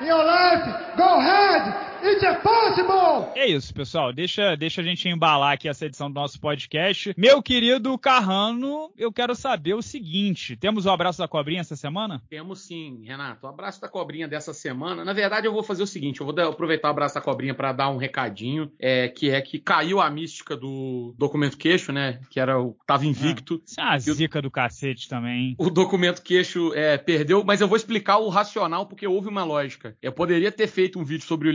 [0.01, 0.65] in your life,
[0.97, 1.92] go ahead.
[2.05, 3.31] It's possible!
[3.37, 4.13] É isso, pessoal.
[4.13, 7.15] Deixa, deixa a gente embalar aqui essa edição do nosso podcast.
[7.17, 12.21] Meu querido Carrano, eu quero saber o seguinte: temos o abraço da cobrinha essa semana?
[12.29, 13.47] Temos sim, Renato.
[13.47, 15.05] O abraço da cobrinha dessa semana.
[15.05, 17.73] Na verdade, eu vou fazer o seguinte: eu vou aproveitar o abraço da cobrinha para
[17.73, 22.19] dar um recadinho, é, que é que caiu a mística do documento queixo, né?
[22.31, 22.77] Que era o.
[22.85, 23.63] tava invicto.
[23.79, 25.55] Ah, isso é uma zica o, do cacete também.
[25.57, 29.97] O documento queixo é, perdeu, mas eu vou explicar o racional porque houve uma lógica.
[30.03, 31.53] Eu poderia ter feito um vídeo sobre o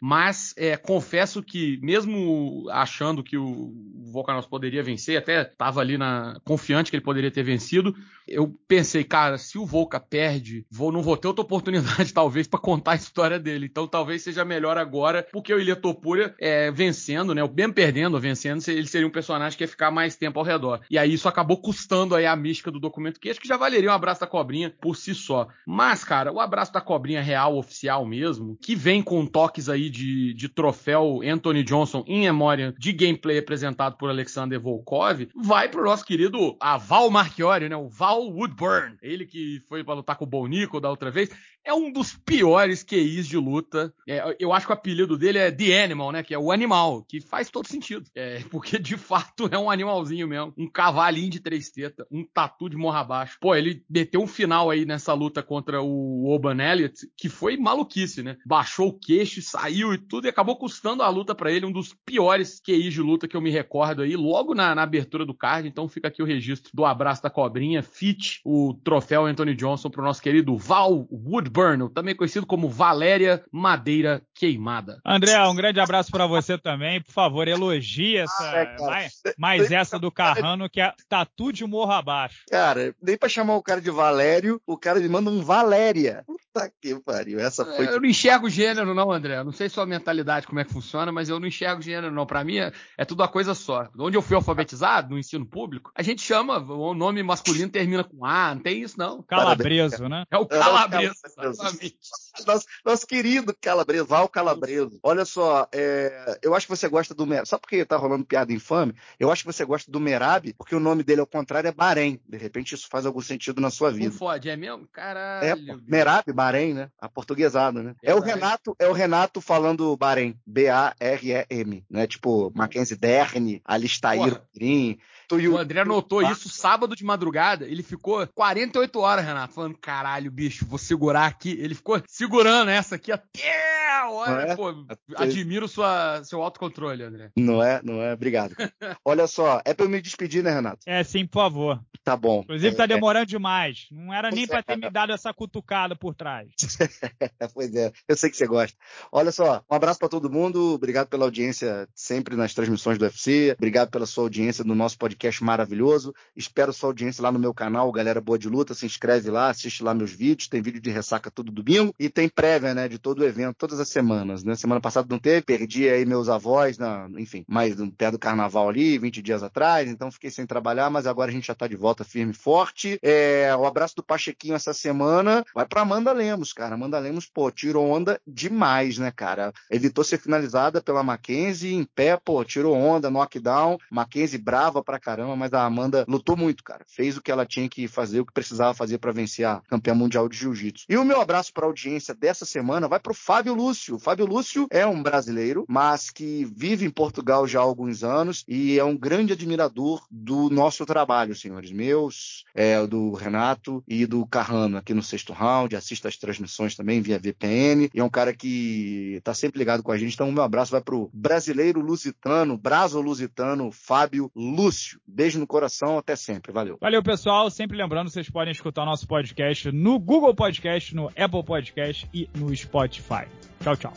[0.00, 3.72] Mas é, confesso que, mesmo achando que o
[4.12, 7.94] Volkanovski poderia vencer, até estava ali na, confiante que ele poderia ter vencido,
[8.28, 12.60] eu pensei, cara, se o Volca perde, vou, não vou ter outra oportunidade, talvez, para
[12.60, 13.66] contar a história dele.
[13.66, 17.42] Então talvez seja melhor agora, porque o Ilha Topuria é, vencendo, né?
[17.54, 20.80] Mesmo perdendo ou vencendo, ele seria um personagem que ia ficar mais tempo ao redor.
[20.90, 23.90] E aí isso acabou custando aí a mística do documento, que acho que já valeria
[23.90, 25.48] um abraço da cobrinha por si só.
[25.66, 30.34] Mas, cara, o abraço da cobrinha real, oficial mesmo, que vem com toque aí de,
[30.34, 36.04] de troféu Anthony Johnson em memória de gameplay apresentado por Alexander Volkov, vai pro nosso
[36.04, 37.76] querido Val Marchiori, né?
[37.76, 38.96] O Val Woodburn.
[39.02, 41.30] Ele que foi para lutar com o Bonico da outra vez
[41.68, 43.92] é um dos piores QIs de luta.
[44.08, 46.22] É, eu acho que o apelido dele é The Animal, né?
[46.22, 48.08] Que é o animal, que faz todo sentido.
[48.14, 50.54] É, porque de fato é um animalzinho mesmo.
[50.56, 53.36] Um cavalinho de três tetas, um tatu de morra abaixo.
[53.38, 58.22] Pô, ele meteu um final aí nessa luta contra o Oban Elliott, que foi maluquice,
[58.22, 58.38] né?
[58.46, 61.92] Baixou o queixo, saiu e tudo, e acabou custando a luta para ele, um dos
[61.92, 65.68] piores QIs de luta que eu me recordo aí, logo na, na abertura do card.
[65.68, 70.02] Então fica aqui o registro do abraço da cobrinha, fit o troféu Anthony Johnson pro
[70.02, 75.00] nosso querido Val Woodburn Burnell, também conhecido como Valéria Madeira Queimada.
[75.04, 77.02] André, um grande abraço para você também.
[77.02, 81.66] Por favor, elogie essa, ah, é, mais, mais essa do Carrano, que é tatu de
[81.66, 82.44] morro abaixo.
[82.48, 86.22] Cara, nem pra chamar o cara de Valério, o cara me manda um Valéria.
[86.28, 87.88] Puta que pariu, essa foi.
[87.88, 89.38] Eu não enxergo gênero, não, André.
[89.38, 92.24] Eu não sei sua mentalidade, como é que funciona, mas eu não enxergo gênero, não.
[92.24, 93.88] Pra mim é, é tudo uma coisa só.
[93.98, 98.24] Onde eu fui alfabetizado, no ensino público, a gente chama, o nome masculino termina com
[98.24, 99.24] A, não tem isso, não.
[99.24, 100.24] Calabreso, né?
[100.30, 101.14] É o calabreso,
[101.50, 101.98] exatamente.
[102.46, 105.00] Nosso, nosso querido Calabreso, Val Calabreso.
[105.02, 107.48] Olha só, é, eu acho que você gosta do Merab.
[107.48, 110.78] Só porque tá rolando piada infame, eu acho que você gosta do Merab, porque o
[110.78, 112.20] nome dele, ao contrário, é Bahrein.
[112.28, 114.10] De repente isso faz algum sentido na sua vida.
[114.10, 114.86] Não fode, é mesmo?
[114.86, 115.48] Caralho.
[115.48, 116.90] É, Merab, Bahrein, né?
[117.00, 117.96] A portuguesada, né?
[118.04, 120.38] É o Renato, é o Renato falando Bahrein.
[120.46, 122.06] B-A-R-E-M, né?
[122.06, 124.98] Tipo, Mackenzie Derne, Alistair Green.
[125.30, 127.66] O André anotou isso sábado de madrugada.
[127.66, 131.50] Ele ficou 48 horas, Renato, falando: caralho, bicho, vou segurar aqui.
[131.60, 134.42] Ele ficou segurando essa aqui até a hora.
[134.42, 134.56] É?
[134.56, 134.72] Pô,
[135.16, 137.30] admiro sua, seu autocontrole, André.
[137.36, 138.12] Não é, não é.
[138.12, 138.54] Obrigado.
[139.04, 140.78] Olha só, é pra eu me despedir, né, Renato?
[140.86, 141.80] É, sim, por favor.
[142.08, 142.40] Tá bom.
[142.40, 143.26] Inclusive, tá é, tá demorando é...
[143.26, 143.86] demais.
[143.90, 146.48] Não era nem pra ter me dado essa cutucada por trás.
[147.52, 148.74] pois é, eu sei que você gosta.
[149.12, 150.72] Olha só, um abraço para todo mundo.
[150.72, 153.54] Obrigado pela audiência sempre nas transmissões do UFC.
[153.58, 156.14] Obrigado pela sua audiência no nosso podcast maravilhoso.
[156.34, 158.72] Espero sua audiência lá no meu canal, Galera Boa de Luta.
[158.72, 160.48] Se inscreve lá, assiste lá meus vídeos.
[160.48, 163.78] Tem vídeo de ressaca todo domingo e tem prévia, né, de todo o evento, todas
[163.80, 164.54] as semanas, né?
[164.56, 168.70] Semana passada não teve, perdi aí meus avós, na, enfim, mais no pé do carnaval
[168.70, 171.76] ali, 20 dias atrás, então fiquei sem trabalhar, mas agora a gente já tá de
[171.76, 172.98] volta firme e forte.
[173.02, 176.74] É, o abraço do Pachequinho essa semana vai pra Amanda Lemos, cara.
[176.74, 179.52] Amanda Lemos, pô, tirou onda demais, né, cara?
[179.70, 183.78] Evitou ser finalizada pela Mackenzie em pé, pô, tirou onda, knockdown.
[183.90, 186.84] Mackenzie brava pra caramba, mas a Amanda lutou muito, cara.
[186.86, 189.94] Fez o que ela tinha que fazer, o que precisava fazer para vencer a campeã
[189.94, 190.86] mundial de jiu-jitsu.
[190.88, 193.96] E o meu abraço para a audiência dessa semana vai para o Fábio Lúcio.
[193.96, 198.44] O Fábio Lúcio é um brasileiro, mas que vive em Portugal já há alguns anos
[198.46, 204.26] e é um grande admirador do nosso trabalho, senhores meus, é, do Renato e do
[204.26, 205.74] Carrano aqui no sexto round.
[205.74, 207.88] Assista as transmissões também via VPN.
[207.94, 210.12] E é um cara que está sempre ligado com a gente.
[210.12, 215.00] Então, meu abraço vai para o brasileiro lusitano, braso-lusitano, Fábio Lúcio.
[215.06, 216.52] Beijo no coração, até sempre.
[216.52, 216.76] Valeu.
[216.80, 217.50] Valeu, pessoal.
[217.50, 222.28] Sempre lembrando, vocês podem escutar o nosso podcast no Google Podcast, no Apple Podcast e
[222.36, 223.26] no Spotify.
[223.62, 223.92] Tchau, tchau.